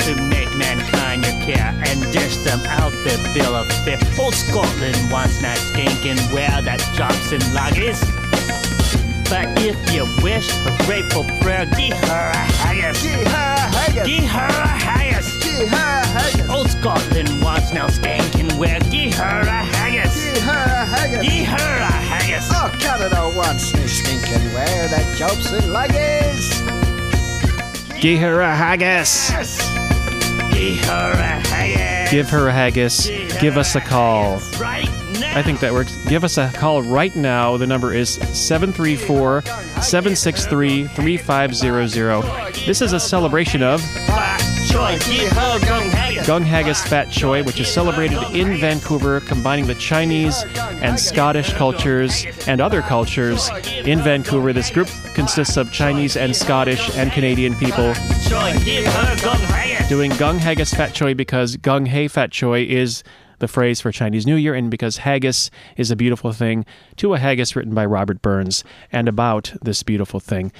Who 0.05 0.13
make 0.29 0.44
mankind 0.57 1.25
your 1.25 1.35
care 1.45 1.73
and 1.87 2.01
dish 2.11 2.37
them 2.37 2.59
out 2.67 2.91
their 3.03 3.17
bill 3.33 3.55
of 3.55 3.67
fare. 3.83 3.99
Old 4.19 4.35
Scotland 4.35 4.97
wants 5.11 5.41
not 5.41 5.57
stinking 5.57 6.17
where 6.33 6.61
that 6.61 6.79
drops 6.95 7.31
in 7.31 7.41
luggies. 7.53 7.99
But 9.29 9.49
if 9.59 9.75
you 9.91 10.05
wish 10.23 10.47
a 10.65 10.75
grateful 10.85 11.23
prayer, 11.41 11.65
give 11.77 11.97
her 11.97 12.29
a 12.31 12.45
haggis. 12.61 13.01
Gee 13.01 13.09
her 13.09 13.53
a 13.55 13.67
haggis. 13.75 14.05
Give 14.05 14.29
her 14.29 14.47
a 14.47 14.67
haggis. 14.67 15.43
Gee 15.43 15.65
her 15.65 16.01
a 16.01 16.05
haggis. 16.05 16.49
Old 16.49 16.69
Scotland 16.69 17.41
wants 17.41 17.73
now 17.73 17.87
stinking 17.87 18.57
where. 18.59 18.79
Give 18.91 19.13
her 19.15 19.41
a 19.41 19.63
haggis. 19.75 20.13
Gee 20.13 20.39
her 20.41 20.51
a 20.51 20.85
haggis. 20.85 21.21
Give 21.21 21.47
her 21.47 21.77
a 21.81 21.91
haggis. 21.91 22.47
Oh, 22.51 22.69
Canada 22.79 23.33
wants 23.35 23.73
no 23.73 23.85
stinking 23.87 24.53
where 24.53 24.87
that 24.89 25.17
jumps 25.17 25.51
in 25.51 25.73
luggies. 25.73 26.61
Give 27.99 28.19
her 28.21 28.41
a 28.41 28.55
haggis. 28.55 29.31
Give 29.31 29.31
her 29.31 29.31
a 29.31 29.35
haggis. 29.35 29.84
Give 32.15 32.29
her 32.29 32.47
a 32.47 32.53
haggis. 32.53 33.07
Give 33.41 33.57
us 33.57 33.75
a 33.75 33.81
call. 33.81 34.35
I 34.61 35.41
think 35.43 35.59
that 35.59 35.73
works. 35.73 35.97
Give 36.05 36.23
us 36.23 36.37
a 36.37 36.49
call 36.53 36.81
right 36.81 37.13
now. 37.13 37.57
The 37.57 37.67
number 37.67 37.93
is 37.93 38.13
734 38.13 39.41
763 39.41 40.87
3500. 40.87 42.53
This 42.65 42.81
is 42.81 42.93
a 42.93 43.01
celebration 43.01 43.61
of. 43.61 43.81
Gung 46.23 46.43
Haggis 46.43 46.81
Fat 46.85 47.11
Choi, 47.11 47.43
which 47.43 47.59
is 47.59 47.67
celebrated 47.67 48.23
in 48.33 48.61
Vancouver, 48.61 49.19
combining 49.19 49.67
the 49.67 49.75
Chinese 49.75 50.41
and 50.55 50.97
Scottish 50.97 51.51
cultures 51.51 52.25
and 52.47 52.61
other 52.61 52.81
cultures 52.81 53.49
in 53.67 53.99
Vancouver. 53.99 54.53
This 54.53 54.71
group 54.71 54.87
consists 55.13 55.57
of 55.57 55.69
Chinese 55.69 56.15
and 56.15 56.33
Scottish 56.33 56.95
and 56.95 57.11
Canadian 57.11 57.55
people 57.55 57.93
Doing 59.87 60.11
Gung 60.13 60.39
Haggis 60.39 60.73
Fat 60.73 60.93
Choi 60.93 61.13
because 61.13 61.57
Gung 61.57 61.87
Hei 61.87 62.07
Fat 62.07 62.31
Choi 62.31 62.63
is 62.63 63.03
the 63.39 63.47
phrase 63.47 63.81
for 63.81 63.91
Chinese 63.91 64.25
New 64.25 64.35
Year, 64.35 64.53
and 64.55 64.71
because 64.71 64.97
haggis 64.97 65.51
is 65.77 65.91
a 65.91 65.95
beautiful 65.95 66.31
thing, 66.31 66.65
to 66.95 67.13
a 67.13 67.19
haggis 67.19 67.55
written 67.55 67.73
by 67.73 67.85
Robert 67.85 68.21
Burns 68.21 68.63
and 68.91 69.07
about 69.07 69.53
this 69.61 69.83
beautiful 69.83 70.19
thing. 70.19 70.51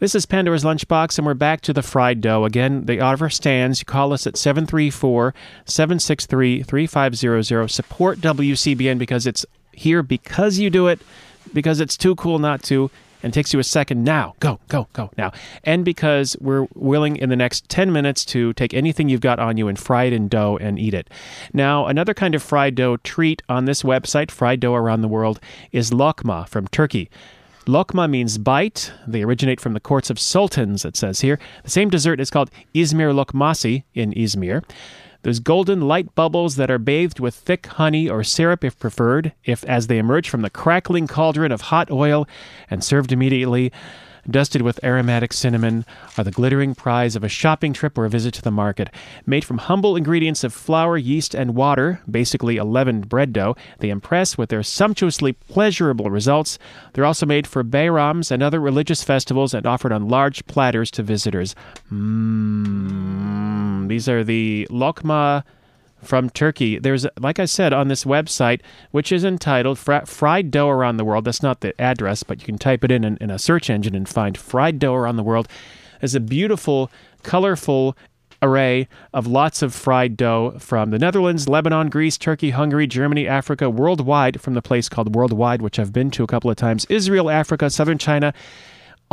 This 0.00 0.14
is 0.14 0.26
Pandora's 0.26 0.64
Lunchbox, 0.64 1.16
and 1.16 1.26
we're 1.26 1.34
back 1.34 1.60
to 1.62 1.72
the 1.72 1.82
fried 1.82 2.20
dough. 2.20 2.44
Again, 2.44 2.84
the 2.84 3.00
offer 3.00 3.30
stands. 3.30 3.80
You 3.80 3.86
call 3.86 4.12
us 4.12 4.26
at 4.26 4.36
734 4.36 5.34
763 5.64 6.62
3500. 6.62 7.70
Support 7.70 8.18
WCBN 8.20 8.98
because 8.98 9.26
it's 9.26 9.46
here 9.72 10.02
because 10.02 10.58
you 10.58 10.70
do 10.70 10.88
it, 10.88 11.00
because 11.52 11.80
it's 11.80 11.96
too 11.96 12.14
cool 12.16 12.38
not 12.38 12.62
to 12.64 12.90
and 13.24 13.32
it 13.32 13.34
takes 13.34 13.54
you 13.54 13.58
a 13.58 13.64
second 13.64 14.04
now. 14.04 14.34
Go, 14.38 14.60
go, 14.68 14.86
go 14.92 15.10
now. 15.16 15.32
And 15.64 15.82
because 15.82 16.36
we're 16.42 16.68
willing 16.74 17.16
in 17.16 17.30
the 17.30 17.36
next 17.36 17.66
10 17.70 17.90
minutes 17.90 18.22
to 18.26 18.52
take 18.52 18.74
anything 18.74 19.08
you've 19.08 19.22
got 19.22 19.38
on 19.38 19.56
you 19.56 19.66
and 19.66 19.78
fry 19.78 20.04
it 20.04 20.12
in 20.12 20.28
dough 20.28 20.58
and 20.60 20.78
eat 20.78 20.92
it. 20.92 21.08
Now, 21.54 21.86
another 21.86 22.12
kind 22.12 22.34
of 22.34 22.42
fried 22.42 22.74
dough 22.74 22.98
treat 22.98 23.42
on 23.48 23.64
this 23.64 23.82
website, 23.82 24.30
Fried 24.30 24.60
Dough 24.60 24.74
Around 24.74 25.00
the 25.00 25.08
World, 25.08 25.40
is 25.72 25.90
lokma 25.90 26.46
from 26.48 26.68
Turkey. 26.68 27.08
Lokma 27.64 28.10
means 28.10 28.36
bite. 28.36 28.92
They 29.06 29.22
originate 29.22 29.58
from 29.58 29.72
the 29.72 29.80
courts 29.80 30.10
of 30.10 30.18
sultans, 30.18 30.84
it 30.84 30.94
says 30.94 31.22
here. 31.22 31.38
The 31.62 31.70
same 31.70 31.88
dessert 31.88 32.20
is 32.20 32.28
called 32.28 32.50
Izmir 32.74 33.14
lokmasi 33.14 33.84
in 33.94 34.12
Izmir. 34.12 34.62
There's 35.24 35.40
golden 35.40 35.80
light 35.80 36.14
bubbles 36.14 36.56
that 36.56 36.70
are 36.70 36.78
bathed 36.78 37.18
with 37.18 37.34
thick 37.34 37.66
honey 37.66 38.10
or 38.10 38.22
syrup 38.22 38.62
if 38.62 38.78
preferred, 38.78 39.32
if 39.42 39.64
as 39.64 39.86
they 39.86 39.96
emerge 39.96 40.28
from 40.28 40.42
the 40.42 40.50
crackling 40.50 41.06
cauldron 41.06 41.50
of 41.50 41.62
hot 41.62 41.90
oil 41.90 42.28
and 42.68 42.84
served 42.84 43.10
immediately, 43.10 43.72
dusted 44.28 44.62
with 44.62 44.82
aromatic 44.82 45.32
cinnamon, 45.32 45.84
are 46.16 46.24
the 46.24 46.30
glittering 46.30 46.74
prize 46.74 47.16
of 47.16 47.24
a 47.24 47.28
shopping 47.28 47.72
trip 47.72 47.96
or 47.98 48.04
a 48.04 48.10
visit 48.10 48.34
to 48.34 48.42
the 48.42 48.50
market. 48.50 48.90
Made 49.26 49.44
from 49.44 49.58
humble 49.58 49.96
ingredients 49.96 50.44
of 50.44 50.52
flour, 50.52 50.96
yeast, 50.96 51.34
and 51.34 51.54
water, 51.54 52.00
basically 52.10 52.56
a 52.56 52.64
leavened 52.64 53.08
bread 53.08 53.32
dough, 53.32 53.56
they 53.78 53.90
impress 53.90 54.38
with 54.38 54.50
their 54.50 54.62
sumptuously 54.62 55.32
pleasurable 55.32 56.10
results. 56.10 56.58
They're 56.92 57.04
also 57.04 57.26
made 57.26 57.46
for 57.46 57.64
bayrams 57.64 58.30
and 58.30 58.42
other 58.42 58.60
religious 58.60 59.02
festivals 59.02 59.54
and 59.54 59.66
offered 59.66 59.92
on 59.92 60.08
large 60.08 60.46
platters 60.46 60.90
to 60.92 61.02
visitors. 61.02 61.54
Mmm. 61.92 63.88
These 63.88 64.08
are 64.08 64.24
the 64.24 64.66
lokma 64.70 65.44
from 66.04 66.30
Turkey. 66.30 66.78
There's, 66.78 67.06
like 67.18 67.38
I 67.38 67.46
said, 67.46 67.72
on 67.72 67.88
this 67.88 68.04
website, 68.04 68.60
which 68.92 69.10
is 69.10 69.24
entitled 69.24 69.78
Fried 69.78 70.50
Dough 70.50 70.68
Around 70.68 70.98
the 70.98 71.04
World. 71.04 71.24
That's 71.24 71.42
not 71.42 71.60
the 71.60 71.78
address, 71.80 72.22
but 72.22 72.40
you 72.40 72.46
can 72.46 72.58
type 72.58 72.84
it 72.84 72.90
in, 72.90 73.02
in 73.04 73.18
in 73.20 73.30
a 73.30 73.38
search 73.38 73.70
engine 73.70 73.94
and 73.94 74.08
find 74.08 74.36
Fried 74.36 74.78
Dough 74.78 74.94
Around 74.94 75.16
the 75.16 75.22
World. 75.22 75.48
There's 76.00 76.14
a 76.14 76.20
beautiful, 76.20 76.90
colorful 77.22 77.96
array 78.42 78.86
of 79.14 79.26
lots 79.26 79.62
of 79.62 79.74
fried 79.74 80.16
dough 80.16 80.56
from 80.58 80.90
the 80.90 80.98
Netherlands, 80.98 81.48
Lebanon, 81.48 81.88
Greece, 81.88 82.18
Turkey, 82.18 82.50
Hungary, 82.50 82.86
Germany, 82.86 83.26
Africa, 83.26 83.70
worldwide 83.70 84.40
from 84.40 84.52
the 84.52 84.60
place 84.60 84.90
called 84.90 85.14
Worldwide, 85.14 85.62
which 85.62 85.78
I've 85.78 85.94
been 85.94 86.10
to 86.10 86.22
a 86.22 86.26
couple 86.26 86.50
of 86.50 86.56
times, 86.56 86.84
Israel, 86.90 87.30
Africa, 87.30 87.70
southern 87.70 87.96
China 87.96 88.34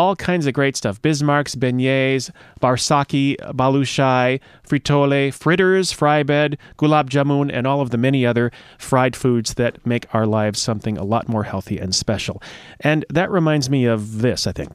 all 0.01 0.15
kinds 0.15 0.47
of 0.47 0.53
great 0.55 0.75
stuff. 0.75 0.99
Bismarck's, 0.99 1.53
beignets, 1.53 2.31
barsaki, 2.59 3.37
balushai, 3.53 4.39
fritole, 4.67 5.31
fritters, 5.31 5.91
fry 5.91 6.23
bed, 6.23 6.57
gulab 6.79 7.07
jamun, 7.07 7.51
and 7.53 7.67
all 7.67 7.81
of 7.81 7.91
the 7.91 7.99
many 7.99 8.25
other 8.25 8.51
fried 8.79 9.15
foods 9.15 9.53
that 9.53 9.85
make 9.85 10.07
our 10.11 10.25
lives 10.25 10.59
something 10.59 10.97
a 10.97 11.03
lot 11.03 11.29
more 11.29 11.43
healthy 11.43 11.77
and 11.77 11.93
special. 11.93 12.41
And 12.79 13.05
that 13.09 13.29
reminds 13.29 13.69
me 13.69 13.85
of 13.85 14.23
this, 14.23 14.47
I 14.47 14.53
think. 14.53 14.71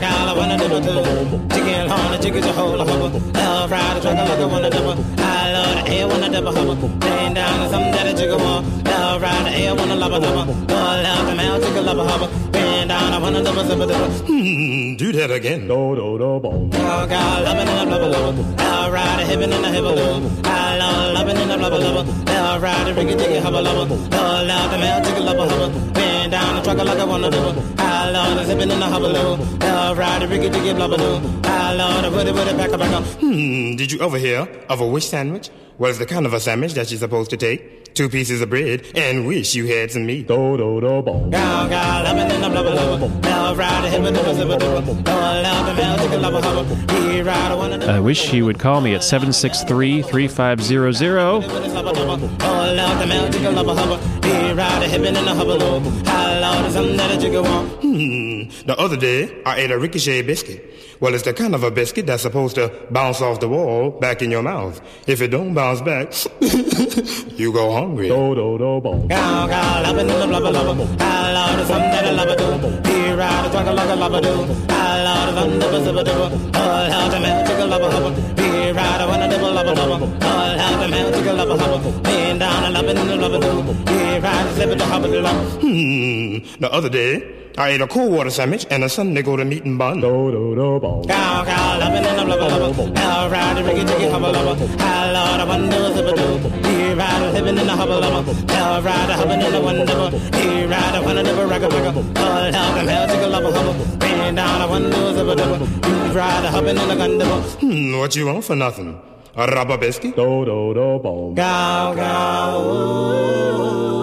Cow, 0.00 0.08
cow, 0.08 0.08
ooh. 0.08 0.08
Cow, 0.08 0.08
cow, 0.08 0.28
I 0.28 0.38
wanna 0.38 0.56
do 0.56 0.68
do. 0.80 1.54
Chicken 1.54 1.88
horn, 1.88 2.12
the 2.12 2.18
chicken's 2.22 2.46
a 2.46 2.52
whole 2.52 2.78
hubba. 2.78 3.18
Love 3.34 3.70
ride, 3.70 3.96
the 3.96 4.00
trucker 4.00 4.24
like 4.24 4.40
I 4.40 4.44
wanna 4.46 4.70
double. 4.70 5.04
I 5.18 5.52
love 5.52 5.84
the 5.84 5.92
air, 5.92 6.08
wanna 6.08 6.30
double 6.30 6.52
hubba. 6.52 7.06
Laying 7.06 7.34
down 7.34 7.60
on 7.60 7.70
something 7.70 7.92
that 7.92 8.06
a 8.06 8.14
chicken 8.16 8.38
want. 8.40 8.84
Love 8.84 9.22
ride, 9.22 9.44
the 9.46 9.50
air, 9.50 9.74
wanna 9.74 9.96
love 9.96 10.12
a 10.12 10.20
hubba. 10.20 10.52
Oh, 10.52 11.02
love 11.04 11.26
the 11.26 11.34
male, 11.34 11.60
chicken 11.60 11.84
love 11.84 11.98
a 11.98 12.04
hubba. 12.04 12.50
Bend 12.50 12.88
down, 12.88 13.12
I 13.12 13.18
wanna 13.18 13.42
double, 13.42 13.64
double, 13.68 13.86
double. 13.86 14.10
Hmm, 14.26 14.96
do 14.96 15.12
that 15.12 15.30
again. 15.30 15.68
Do, 15.68 15.94
do, 15.94 16.18
do, 16.18 16.40
boom. 16.40 16.70
Cow, 16.70 17.06
cow, 17.06 17.42
loving 17.42 17.68
in 17.68 17.78
a 17.78 17.86
blubber, 17.86 18.08
blubber. 18.08 18.42
Love 18.56 18.92
ride, 18.92 19.18
the 19.20 19.24
hippin' 19.26 19.52
in 19.52 19.64
a 19.64 19.68
hibble, 19.68 19.94
loo. 19.94 20.30
I 20.44 20.76
love 20.78 21.14
loving 21.14 21.36
in 21.36 21.50
a 21.50 21.58
blubber, 21.58 21.78
blubber. 21.78 22.04
Love 22.24 22.62
ride, 22.62 22.86
the 22.86 22.92
riggy, 22.92 23.16
diggy, 23.20 23.40
hubba, 23.42 23.60
lubba. 23.62 23.84
Oh, 23.90 24.44
love 24.50 24.70
the 24.70 24.78
male, 24.78 25.04
chicken 25.04 25.24
love 25.24 25.38
a 25.38 25.46
hubba. 25.48 25.92
Bend 25.92 26.32
down, 26.32 26.56
the 26.56 26.62
trucker 26.62 26.84
like 26.84 26.98
I 26.98 27.04
wanna 27.04 27.30
do. 27.30 27.42
I 27.78 28.10
love 28.10 28.48
the 28.48 28.54
the 28.54 28.86
hubbaloo. 28.86 29.60
Love 29.90 29.98
ride. 29.98 30.22
I 30.22 31.74
love 31.74 32.02
the 32.04 32.10
woody 32.12 32.30
woody 32.30 32.56
back 32.56 32.70
back 32.70 33.04
Hmm, 33.18 33.74
did 33.74 33.90
you 33.90 34.00
ever 34.00 34.18
hear 34.18 34.48
of 34.68 34.80
a 34.80 34.86
wish 34.86 35.06
sandwich? 35.06 35.50
Well, 35.78 35.90
it's 35.90 35.98
the 35.98 36.06
kind 36.06 36.26
of 36.26 36.32
a 36.32 36.38
sandwich 36.38 36.74
that 36.74 36.92
you're 36.92 37.00
supposed 37.00 37.30
to 37.30 37.36
take 37.36 37.79
two 37.94 38.08
pieces 38.08 38.40
of 38.40 38.50
bread 38.50 38.86
and 38.94 39.26
wish 39.26 39.54
you 39.54 39.66
had 39.66 39.90
some 39.90 40.06
meat. 40.06 40.26
Do 40.28 40.56
do 40.56 40.80
do 40.80 41.02
boom. 41.02 41.30
Gow 41.30 41.68
gow, 41.68 42.02
loving 42.04 42.30
in 42.30 42.40
the 42.40 42.48
blubbaloo. 42.48 43.24
Love 43.24 43.58
ride 43.58 43.84
the 43.84 43.88
hip 43.88 44.02
and 44.02 44.16
the 44.16 44.34
zipper 44.34 44.58
doo. 44.58 44.66
Love 44.66 45.66
the 45.66 45.74
male 45.74 45.96
chicken 45.98 46.22
love 46.22 46.34
a 46.34 46.40
hubba. 46.40 46.92
He 46.94 47.22
ride 47.22 47.52
a 47.52 47.56
one 47.56 47.72
of. 47.72 47.88
I 47.88 48.00
wish 48.00 48.32
you 48.32 48.44
would 48.44 48.58
call 48.58 48.80
me 48.80 48.94
at 48.94 49.02
763 49.02 50.02
3500. 50.02 51.18
Oh, 51.18 51.40
the 51.40 53.06
male 53.06 53.30
chicken 53.32 53.54
love 53.54 53.68
a 53.68 53.74
hubba. 53.74 53.98
He 54.26 54.52
ride 54.52 54.82
a 54.82 54.88
hip 54.88 55.02
and 55.02 55.16
the 55.16 55.20
hubbaloo. 55.20 56.06
I 56.06 56.38
love 56.40 56.64
the 56.64 56.70
something 56.70 56.96
that 56.96 57.10
a 57.10 57.20
chicken 57.20 57.42
want. 57.42 57.70
Hmm, 57.82 58.66
the 58.66 58.76
other 58.78 58.96
day 58.96 59.42
I 59.44 59.58
ate 59.60 59.70
a 59.70 59.78
ricochet 59.78 60.22
biscuit. 60.22 60.89
Well, 61.00 61.14
it's 61.14 61.24
the 61.24 61.32
kind 61.32 61.54
of 61.54 61.62
a 61.64 61.70
biscuit 61.70 62.06
that's 62.06 62.22
supposed 62.22 62.56
to 62.56 62.70
bounce 62.90 63.22
off 63.22 63.40
the 63.40 63.48
wall 63.48 63.90
back 63.90 64.20
in 64.20 64.30
your 64.30 64.42
mouth. 64.42 64.82
If 65.06 65.22
it 65.22 65.28
don't 65.28 65.54
bounce 65.54 65.80
back, 65.80 66.12
you 67.38 67.54
go 67.54 67.72
hungry. 67.72 68.08
Do 68.08 68.34
do 68.34 68.58
do 68.58 68.80
boom. 68.82 69.08
Cow 69.08 69.48
cow, 69.48 69.82
loving 69.82 70.10
in 70.10 70.20
the 70.20 70.26
blubber 70.26 70.50
blubber. 70.50 70.96
I 71.00 71.32
love 71.32 71.56
the 71.56 71.64
something 71.64 71.90
that 71.90 72.04
a 72.04 72.12
lover 72.12 72.36
do. 72.36 72.90
He 72.90 73.12
ride 73.12 73.46
a 73.46 73.50
trucker 73.50 73.72
like 73.72 73.88
a 73.88 73.96
lover 73.96 74.20
do. 74.20 74.28
I 74.68 75.02
love 75.02 75.34
the 75.34 75.40
something 75.40 75.58
that 75.60 75.74
a 75.74 75.84
zipper 75.84 76.04
do. 76.04 76.12
Love 76.52 77.10
the 77.12 77.20
man, 77.20 77.46
chicken 77.46 77.70
lover 77.70 77.90
hubba. 77.90 78.42
He 78.42 78.70
ride 78.72 79.00
a 79.00 79.06
one 79.08 79.22
of 79.22 79.30
the 79.30 79.38
lover 79.38 79.74
lover. 79.74 80.06
Love 80.06 80.80
the 80.80 80.88
man, 80.88 81.12
chicken 81.14 81.36
lover 81.38 81.56
hubba. 81.56 82.00
Bend 82.02 82.40
down 82.40 82.64
and 82.64 82.74
loving 82.74 82.98
in 82.98 83.06
the 83.08 83.16
blubber 83.16 83.40
do. 83.40 83.90
He 83.90 84.18
ride 84.18 84.46
a 84.46 84.52
zipper 84.54 84.76
to 84.76 84.84
hubba 84.84 85.08
do. 85.08 85.26
Hmm, 85.26 86.60
the 86.60 86.70
other 86.70 86.90
day. 86.90 87.39
I 87.58 87.70
ate 87.70 87.80
a 87.80 87.86
cold 87.86 88.12
water 88.12 88.30
sandwich 88.30 88.66
and 88.70 88.84
a 88.84 88.88
Sunday 88.88 89.22
go 89.22 89.36
to 89.36 89.44
meat 89.44 89.64
and 89.64 89.78
bun. 89.78 90.00
Do, 90.00 90.30
do, 90.30 90.54
do, 90.54 90.80
boom. 90.80 91.04
Cow, 91.04 91.44
cow, 91.44 91.78
loving 91.78 92.04
in 92.04 92.16
the 92.16 92.24
blubber, 92.24 92.72
blubber. 92.72 92.90
Now 92.92 93.28
ride 93.28 93.56
the 93.56 93.62
riggy, 93.62 93.86
jiggy, 93.86 94.08
hubba, 94.10 94.32
lubba. 94.32 94.80
I 94.80 95.12
love 95.12 95.40
the 95.40 95.46
one 95.46 95.68
do, 95.68 95.94
zipper, 95.94 96.16
do. 96.16 96.68
He 96.68 96.94
ride 96.94 97.32
living 97.34 97.58
in 97.58 97.66
the 97.66 97.76
hubba, 97.76 98.00
lubba. 98.00 98.46
Now 98.48 98.80
ride 98.80 99.08
the 99.08 99.46
in 99.46 99.52
the 99.52 99.60
one 99.60 99.84
double. 99.84 100.18
He 100.18 100.64
ride 100.64 100.94
the 100.94 101.02
one 101.02 101.18
of 101.18 101.26
the 101.26 101.32
ragga, 101.32 101.68
ragga. 101.68 101.92
Oh, 101.96 102.50
love 102.52 102.74
the 102.74 102.92
hell, 102.92 103.06
jiggle, 103.08 103.30
lubba, 103.30 103.52
hubba. 103.52 103.96
Bend 103.98 104.36
down 104.36 104.60
the 104.60 104.68
one 104.68 104.90
do, 104.90 105.14
zipper, 105.14 105.34
double. 105.34 105.66
You 105.66 106.12
ride 106.12 106.42
the 106.44 106.50
hubbing 106.50 106.78
in 106.78 106.88
the 106.88 106.94
gun 106.94 107.18
double. 107.18 107.42
Hmm, 107.42 107.98
what 107.98 108.16
you 108.16 108.26
want 108.26 108.44
for 108.44 108.56
nothing? 108.56 109.00
A 109.36 109.46
rubber 109.46 109.76
biscuit? 109.78 110.16
Do, 110.16 110.44
do, 110.44 110.74
do, 110.74 110.98
boom. 111.02 111.36
Cow, 111.36 111.94
cow, 111.94 112.60
ooh. 112.62 113.99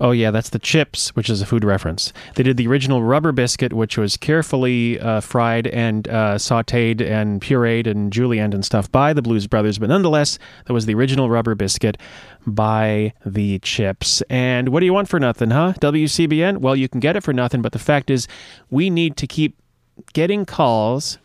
Oh, 0.00 0.12
yeah, 0.12 0.30
that's 0.30 0.48
the 0.48 0.58
chips, 0.58 1.14
which 1.14 1.28
is 1.28 1.42
a 1.42 1.46
food 1.46 1.62
reference. 1.62 2.14
They 2.34 2.42
did 2.42 2.56
the 2.56 2.66
original 2.66 3.02
rubber 3.02 3.32
biscuit, 3.32 3.74
which 3.74 3.98
was 3.98 4.16
carefully 4.16 4.98
uh, 4.98 5.20
fried 5.20 5.66
and 5.66 6.08
uh, 6.08 6.36
sauteed 6.36 7.02
and 7.02 7.42
pureed 7.42 7.86
and 7.86 8.10
julienned 8.10 8.54
and 8.54 8.64
stuff 8.64 8.90
by 8.90 9.12
the 9.12 9.20
Blues 9.20 9.46
Brothers. 9.46 9.78
But 9.78 9.90
nonetheless, 9.90 10.38
that 10.64 10.72
was 10.72 10.86
the 10.86 10.94
original 10.94 11.28
rubber 11.28 11.54
biscuit 11.54 11.98
by 12.46 13.12
the 13.26 13.58
chips. 13.58 14.22
And 14.30 14.70
what 14.70 14.80
do 14.80 14.86
you 14.86 14.94
want 14.94 15.10
for 15.10 15.20
nothing, 15.20 15.50
huh? 15.50 15.74
WCBN? 15.80 16.58
Well, 16.58 16.76
you 16.76 16.88
can 16.88 17.00
get 17.00 17.16
it 17.16 17.22
for 17.22 17.34
nothing, 17.34 17.60
but 17.60 17.72
the 17.72 17.78
fact 17.78 18.08
is, 18.08 18.26
we 18.70 18.88
need 18.88 19.18
to 19.18 19.26
keep 19.26 19.60
getting 20.14 20.46
calls 20.46 21.18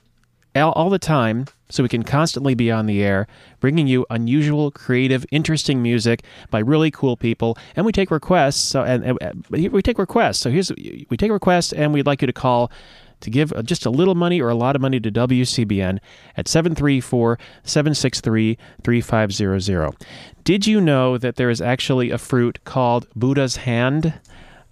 all, 0.54 0.74
all 0.74 0.90
the 0.90 1.00
time 1.00 1.46
so 1.70 1.84
we 1.84 1.90
can 1.90 2.04
constantly 2.04 2.54
be 2.54 2.72
on 2.72 2.86
the 2.86 3.04
air 3.04 3.28
bringing 3.60 3.88
you 3.88 4.06
unusual 4.10 4.72
creative 4.72 5.26
interesting 5.32 5.82
music 5.82 6.24
by 6.50 6.60
really 6.60 6.92
cool 6.92 7.18
people 7.18 7.58
and 7.76 7.86
we 7.86 7.92
take 7.92 8.12
requests 8.12 8.62
so 8.62 8.84
and, 8.84 9.18
and 9.22 9.46
we 9.50 9.82
take 9.82 9.98
requests 9.98 10.40
so 10.40 10.50
here's 10.50 10.72
we 11.10 11.18
take 11.18 11.32
requests 11.32 11.74
and 11.74 11.94
we'd 11.94 12.06
like 12.06 12.22
you 12.22 12.28
to 12.28 12.34
call 12.34 12.72
to 13.22 13.30
give 13.30 13.54
just 13.66 13.86
a 13.86 13.90
little 13.90 14.16
money 14.16 14.42
or 14.42 14.50
a 14.50 14.56
lot 14.56 14.76
of 14.76 14.82
money 14.82 15.00
to 15.00 15.12
WCBN 15.12 16.00
at 16.38 16.48
734 16.48 17.40
763 17.64 18.58
3500. 18.84 19.96
Did 20.44 20.68
you 20.68 20.80
know 20.80 21.18
that 21.18 21.36
there 21.36 21.50
is 21.50 21.62
actually 21.62 22.12
a 22.12 22.18
fruit 22.18 22.60
called 22.66 23.08
Buddha's 23.16 23.58
hand? 23.58 24.14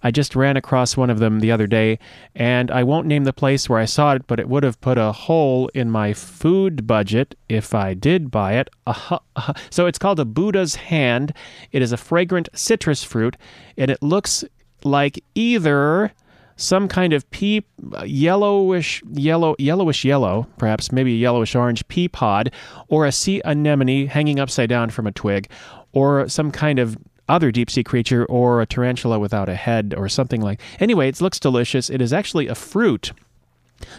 I 0.04 0.10
just 0.10 0.36
ran 0.36 0.58
across 0.58 0.96
one 0.96 1.08
of 1.08 1.18
them 1.18 1.40
the 1.40 1.50
other 1.50 1.66
day, 1.66 1.98
and 2.34 2.70
I 2.70 2.84
won't 2.84 3.06
name 3.06 3.24
the 3.24 3.32
place 3.32 3.68
where 3.68 3.78
I 3.78 3.86
saw 3.86 4.12
it, 4.12 4.26
but 4.26 4.38
it 4.38 4.48
would 4.48 4.62
have 4.62 4.80
put 4.82 4.98
a 4.98 5.12
hole 5.12 5.68
in 5.74 5.90
my 5.90 6.12
food 6.12 6.86
budget 6.86 7.34
if 7.48 7.74
I 7.74 7.94
did 7.94 8.30
buy 8.30 8.52
it. 8.54 8.68
Uh-huh. 8.86 9.18
So 9.70 9.86
it's 9.86 9.98
called 9.98 10.20
a 10.20 10.26
Buddha's 10.26 10.74
hand. 10.74 11.32
It 11.72 11.80
is 11.80 11.90
a 11.90 11.96
fragrant 11.96 12.50
citrus 12.54 13.02
fruit, 13.02 13.36
and 13.78 13.90
it 13.90 14.02
looks 14.02 14.44
like 14.84 15.24
either 15.34 16.12
some 16.56 16.86
kind 16.86 17.12
of 17.12 17.28
pea 17.30 17.64
yellowish 18.04 19.02
yellow 19.10 19.56
yellowish 19.58 20.04
yellow 20.04 20.46
perhaps 20.56 20.92
maybe 20.92 21.12
a 21.14 21.16
yellowish 21.16 21.56
orange 21.56 21.86
pea 21.88 22.06
pod 22.06 22.52
or 22.86 23.06
a 23.06 23.10
sea 23.10 23.42
anemone 23.44 24.06
hanging 24.06 24.38
upside 24.38 24.68
down 24.68 24.88
from 24.88 25.04
a 25.04 25.10
twig 25.10 25.50
or 25.92 26.28
some 26.28 26.52
kind 26.52 26.78
of 26.78 26.96
other 27.28 27.50
deep 27.50 27.70
sea 27.70 27.84
creature 27.84 28.24
or 28.26 28.60
a 28.60 28.66
tarantula 28.66 29.18
without 29.18 29.48
a 29.48 29.54
head 29.54 29.94
or 29.96 30.08
something 30.08 30.40
like. 30.40 30.60
Anyway, 30.80 31.08
it 31.08 31.20
looks 31.20 31.40
delicious. 31.40 31.90
It 31.90 32.00
is 32.00 32.12
actually 32.12 32.48
a 32.48 32.54
fruit 32.54 33.12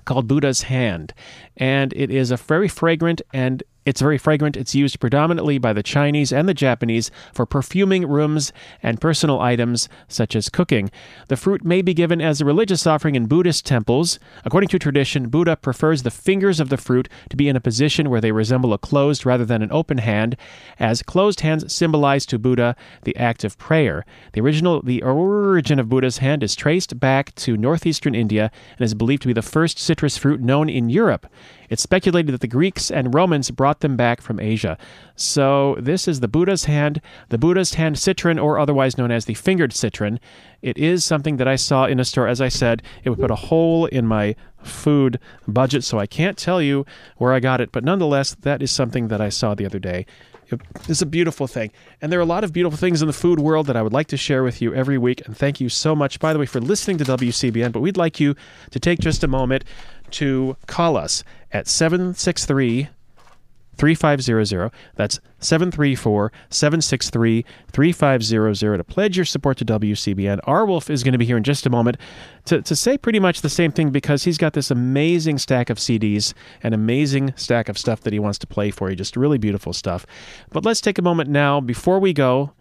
called 0.05 0.27
Buddha's 0.27 0.63
hand, 0.63 1.13
and 1.57 1.93
it 1.93 2.09
is 2.09 2.31
a 2.31 2.37
very 2.37 2.67
fragrant 2.67 3.21
and 3.33 3.63
it's 3.85 4.01
very 4.01 4.17
fragrant. 4.17 4.57
It's 4.57 4.73
used 4.73 4.99
predominantly 4.99 5.59
by 5.59 5.71
the 5.71 5.83
Chinese 5.83 6.33
and 6.33 6.49
the 6.49 6.53
Japanese 6.53 7.11
for 7.33 7.45
perfuming 7.45 8.07
rooms 8.07 8.51
and 8.81 8.99
personal 8.99 9.39
items 9.39 9.87
such 10.07 10.35
as 10.35 10.49
cooking. 10.49 10.89
The 11.27 11.37
fruit 11.37 11.63
may 11.63 11.81
be 11.83 11.93
given 11.93 12.19
as 12.19 12.41
a 12.41 12.45
religious 12.45 12.87
offering 12.87 13.15
in 13.15 13.27
Buddhist 13.27 13.65
temples. 13.65 14.19
According 14.43 14.69
to 14.69 14.79
tradition, 14.79 15.29
Buddha 15.29 15.55
prefers 15.55 16.01
the 16.01 16.11
fingers 16.11 16.59
of 16.59 16.69
the 16.69 16.77
fruit 16.77 17.07
to 17.29 17.37
be 17.37 17.47
in 17.47 17.55
a 17.55 17.61
position 17.61 18.09
where 18.09 18.21
they 18.21 18.31
resemble 18.31 18.73
a 18.73 18.77
closed 18.79 19.25
rather 19.25 19.45
than 19.45 19.61
an 19.61 19.71
open 19.71 19.99
hand, 19.99 20.35
as 20.79 21.03
closed 21.03 21.41
hands 21.41 21.71
symbolize 21.71 22.25
to 22.25 22.39
Buddha 22.39 22.75
the 23.03 23.15
act 23.15 23.43
of 23.43 23.57
prayer. 23.57 24.05
The 24.33 24.41
original 24.41 24.81
the 24.81 25.03
origin 25.03 25.79
of 25.79 25.89
Buddha's 25.89 26.17
hand 26.17 26.41
is 26.41 26.55
traced 26.55 26.99
back 26.99 27.35
to 27.35 27.55
northeastern 27.55 28.15
India 28.15 28.49
and 28.77 28.83
is 28.83 28.95
believed 28.95 29.21
to 29.23 29.27
be 29.27 29.33
the 29.33 29.41
first 29.41 29.77
citrus 29.77 30.17
fruit 30.17 30.41
known 30.41 30.69
in 30.69 30.89
Europe. 30.89 31.27
It's 31.69 31.81
speculated 31.81 32.31
that 32.31 32.41
the 32.41 32.47
Greeks 32.47 32.91
and 32.91 33.13
Romans 33.13 33.49
brought 33.51 33.74
them 33.79 33.95
back 33.95 34.21
from 34.21 34.39
Asia. 34.39 34.77
So, 35.15 35.75
this 35.79 36.07
is 36.07 36.19
the 36.19 36.27
Buddha's 36.27 36.65
hand, 36.65 37.01
the 37.29 37.37
Buddha's 37.37 37.75
hand 37.75 37.97
citron, 37.97 38.39
or 38.39 38.59
otherwise 38.59 38.97
known 38.97 39.11
as 39.11 39.25
the 39.25 39.33
fingered 39.33 39.73
citron. 39.73 40.19
It 40.61 40.77
is 40.77 41.03
something 41.03 41.37
that 41.37 41.47
I 41.47 41.55
saw 41.55 41.85
in 41.85 41.99
a 41.99 42.05
store. 42.05 42.27
As 42.27 42.41
I 42.41 42.49
said, 42.49 42.81
it 43.03 43.09
would 43.09 43.19
put 43.19 43.31
a 43.31 43.35
hole 43.35 43.85
in 43.85 44.05
my 44.05 44.35
food 44.63 45.19
budget, 45.47 45.83
so 45.83 45.99
I 45.99 46.07
can't 46.07 46.37
tell 46.37 46.61
you 46.61 46.85
where 47.17 47.33
I 47.33 47.39
got 47.39 47.61
it, 47.61 47.71
but 47.71 47.83
nonetheless, 47.83 48.35
that 48.41 48.61
is 48.61 48.71
something 48.71 49.07
that 49.09 49.21
I 49.21 49.29
saw 49.29 49.55
the 49.55 49.65
other 49.65 49.79
day. 49.79 50.05
It's 50.87 51.01
a 51.01 51.07
beautiful 51.07 51.47
thing. 51.47 51.71
And 52.01 52.11
there 52.11 52.19
are 52.19 52.23
a 52.23 52.25
lot 52.25 52.43
of 52.43 52.53
beautiful 52.53 52.77
things 52.77 53.01
in 53.01 53.07
the 53.07 53.13
food 53.13 53.39
world 53.39 53.67
that 53.67 53.75
I 53.75 53.81
would 53.81 53.93
like 53.93 54.07
to 54.07 54.17
share 54.17 54.43
with 54.43 54.61
you 54.61 54.73
every 54.73 54.97
week. 54.97 55.25
And 55.25 55.35
thank 55.35 55.59
you 55.59 55.69
so 55.69 55.95
much, 55.95 56.19
by 56.19 56.33
the 56.33 56.39
way, 56.39 56.45
for 56.45 56.61
listening 56.61 56.97
to 56.99 57.03
WCBN. 57.03 57.71
But 57.71 57.79
we'd 57.79 57.97
like 57.97 58.19
you 58.19 58.35
to 58.71 58.79
take 58.79 58.99
just 58.99 59.23
a 59.23 59.27
moment 59.27 59.63
to 60.11 60.55
call 60.67 60.97
us 60.97 61.23
at 61.51 61.67
763 61.67 62.89
3500. 63.77 64.71
That's 64.95 65.19
734 65.39 66.31
763 66.49 67.45
3500 67.71 68.77
to 68.77 68.83
pledge 68.83 69.17
your 69.17 69.25
support 69.25 69.57
to 69.57 69.65
WCBN. 69.65 70.39
Our 70.43 70.65
Wolf 70.65 70.89
is 70.89 71.03
going 71.03 71.13
to 71.13 71.17
be 71.17 71.25
here 71.25 71.37
in 71.37 71.43
just 71.43 71.65
a 71.65 71.69
moment 71.69 71.97
to, 72.45 72.61
to 72.61 72.75
say 72.75 72.97
pretty 72.97 73.19
much 73.19 73.41
the 73.41 73.49
same 73.49 73.71
thing 73.71 73.91
because 73.91 74.23
he's 74.23 74.37
got 74.37 74.53
this 74.53 74.71
amazing 74.71 75.37
stack 75.37 75.69
of 75.69 75.77
CDs, 75.77 76.33
an 76.63 76.73
amazing 76.73 77.33
stack 77.35 77.69
of 77.69 77.77
stuff 77.77 78.01
that 78.01 78.13
he 78.13 78.19
wants 78.19 78.37
to 78.39 78.47
play 78.47 78.71
for 78.71 78.89
you. 78.89 78.95
Just 78.95 79.15
really 79.15 79.37
beautiful 79.37 79.73
stuff. 79.73 80.05
But 80.51 80.65
let's 80.65 80.81
take 80.81 80.97
a 80.97 81.03
moment 81.03 81.29
now 81.29 81.59
before 81.61 81.99
we 81.99 82.13
go 82.13 82.53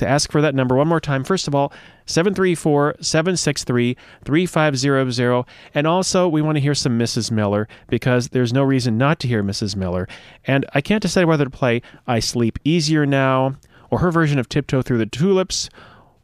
to 0.00 0.08
ask 0.08 0.30
for 0.30 0.42
that 0.42 0.54
number 0.54 0.74
one 0.74 0.88
more 0.88 1.00
time. 1.00 1.24
First 1.24 1.48
of 1.48 1.54
all, 1.54 1.72
734 2.06 2.96
763 3.00 3.96
3500. 4.24 5.44
And 5.74 5.86
also, 5.86 6.28
we 6.28 6.42
want 6.42 6.56
to 6.56 6.60
hear 6.60 6.74
some 6.74 6.98
Mrs. 6.98 7.30
Miller 7.30 7.68
because 7.88 8.28
there's 8.30 8.52
no 8.52 8.62
reason 8.62 8.98
not 8.98 9.20
to 9.20 9.28
hear 9.28 9.42
Mrs. 9.42 9.76
Miller. 9.76 10.08
And 10.44 10.66
I 10.74 10.80
can't 10.80 11.02
decide 11.02 11.24
whether 11.24 11.44
to 11.44 11.50
play 11.50 11.82
I 12.06 12.18
Sleep 12.18 12.58
Easier 12.64 13.06
Now 13.06 13.56
or 13.90 14.00
her 14.00 14.10
version 14.10 14.38
of 14.38 14.48
Tiptoe 14.48 14.82
Through 14.82 14.98
the 14.98 15.06
Tulips 15.06 15.70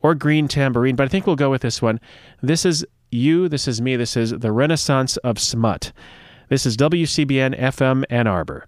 or 0.02 0.14
Green 0.14 0.48
Tambourine, 0.48 0.96
but 0.96 1.04
I 1.04 1.08
think 1.08 1.26
we'll 1.26 1.36
go 1.36 1.50
with 1.50 1.62
this 1.62 1.82
one. 1.82 2.00
This 2.42 2.64
is 2.64 2.86
you, 3.10 3.48
this 3.48 3.66
is 3.66 3.80
me, 3.80 3.96
this 3.96 4.16
is 4.16 4.30
the 4.30 4.52
Renaissance 4.52 5.16
of 5.18 5.38
Smut. 5.38 5.92
This 6.48 6.64
is 6.64 6.76
WCBN 6.76 7.58
FM 7.58 8.04
Ann 8.08 8.26
Arbor. 8.26 8.66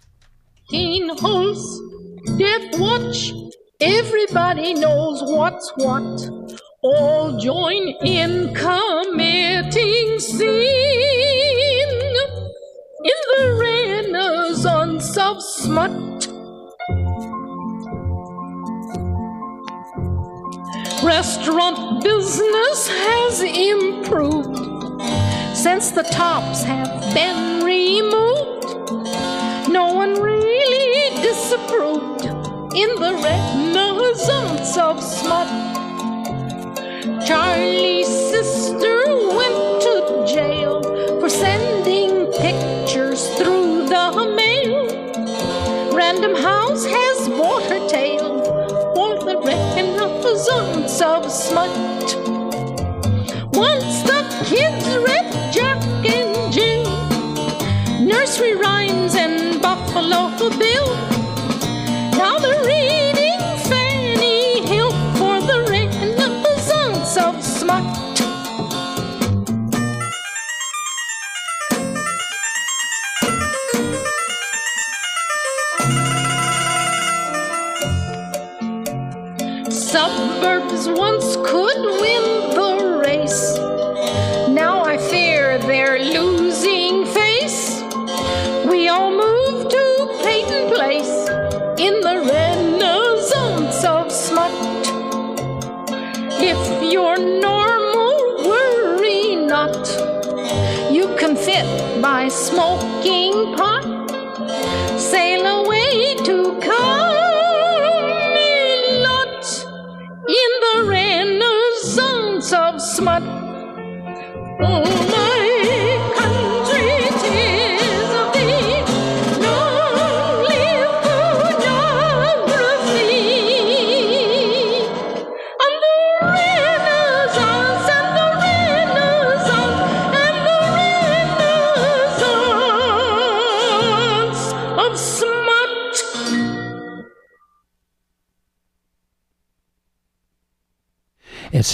Keen 0.68 1.08
Holmes, 1.16 1.80
Death 2.38 2.78
Watch, 2.80 3.32
everybody 3.80 4.74
knows 4.74 5.22
what's 5.22 5.72
what. 5.76 6.30
All 6.82 7.38
join 7.38 7.88
in 8.04 8.54
committing 8.54 10.18
sin 10.18 10.48
in 13.04 13.20
the 13.32 13.56
renaissance 13.60 15.16
of 15.16 15.42
smut. 15.42 15.90
Restaurant 21.04 22.02
business 22.02 22.88
has 22.88 23.40
improved 23.42 24.56
since 25.56 25.90
the 25.92 26.02
tops 26.12 26.62
have 26.64 27.14
been 27.14 27.64
removed. 27.64 28.64
No 29.68 29.92
one 29.94 30.20
really 30.20 31.22
disapproved 31.22 32.07
in 32.80 32.94
the 33.00 33.14
renaissance 33.14 34.78
of 34.78 35.02
smut. 35.02 35.48
Charlie's 37.26 38.06
sister 38.06 38.98
went 39.38 39.82
to 39.82 40.24
jail 40.24 40.80
for 41.18 41.28
sending 41.28 42.26
pictures 42.34 43.30
through 43.36 43.88
the 43.88 44.32
mail. 44.36 44.86
Random 45.92 46.36
House 46.36 46.84
has 46.84 47.28
bought 47.30 47.64
her 47.64 47.88
tail 47.88 48.44
for 48.94 49.24
the 49.24 49.40
renaissance 49.44 51.02
of 51.02 51.28
smut. 51.32 51.74
Once 53.54 54.02
the 54.02 54.20
kids 54.44 54.86
read 55.08 55.26
Jack 55.52 55.82
and 56.06 56.52
Jill, 56.52 56.84
nursery 58.06 58.54
rhymes 58.54 59.16
and 59.16 59.60
Buffalo 59.60 60.28
Bill. 60.56 61.17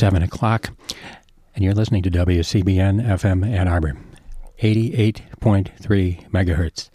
7 0.05 0.23
o'clock, 0.23 0.71
and 1.55 1.65
you're 1.65 1.73
listening 1.73 2.03
to 2.03 2.11
WCBN 2.11 3.03
FM 3.07 3.49
Ann 3.49 3.67
Arbor. 3.67 3.97
88.3 4.61 6.31
megahertz. 6.31 6.91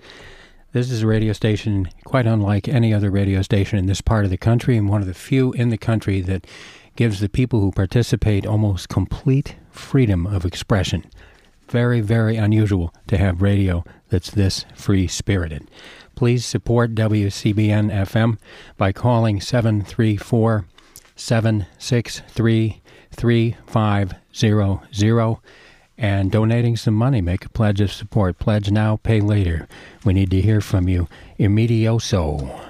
This 0.73 0.91
is 0.91 1.01
a 1.01 1.07
radio 1.07 1.33
station 1.33 1.89
quite 2.03 2.27
unlike 2.27 2.67
any 2.67 2.93
other 2.93 3.09
radio 3.09 3.41
station 3.41 3.79
in 3.79 3.87
this 3.87 3.99
part 3.99 4.25
of 4.25 4.29
the 4.29 4.37
country, 4.37 4.77
and 4.77 4.87
one 4.87 5.01
of 5.01 5.07
the 5.07 5.15
few 5.15 5.51
in 5.53 5.69
the 5.69 5.77
country 5.79 6.21
that 6.21 6.45
gives 6.95 7.19
the 7.19 7.29
people 7.29 7.61
who 7.61 7.71
participate 7.71 8.45
almost 8.45 8.89
complete 8.89 9.55
freedom 9.71 10.27
of 10.27 10.45
expression. 10.45 11.03
Very, 11.67 12.01
very 12.01 12.37
unusual 12.37 12.93
to 13.07 13.17
have 13.17 13.41
radio 13.41 13.83
that's 14.09 14.29
this 14.29 14.65
free 14.75 15.07
spirited. 15.07 15.67
Please 16.13 16.45
support 16.45 16.93
WCBN 16.93 17.91
FM 17.91 18.37
by 18.77 18.91
calling 18.91 19.41
734 19.41 20.67
763 21.15 22.81
3500 23.19 25.37
and 25.97 26.31
donating 26.31 26.77
some 26.77 26.93
money. 26.93 27.19
Make 27.19 27.45
a 27.45 27.49
pledge 27.49 27.81
of 27.81 27.91
support. 27.91 28.39
Pledge 28.39 28.71
now, 28.71 28.95
pay 28.95 29.19
later. 29.19 29.67
We 30.05 30.13
need 30.13 30.31
to 30.31 30.39
hear 30.39 30.61
from 30.61 30.87
you. 30.87 31.09
Immedioso. 31.37 32.67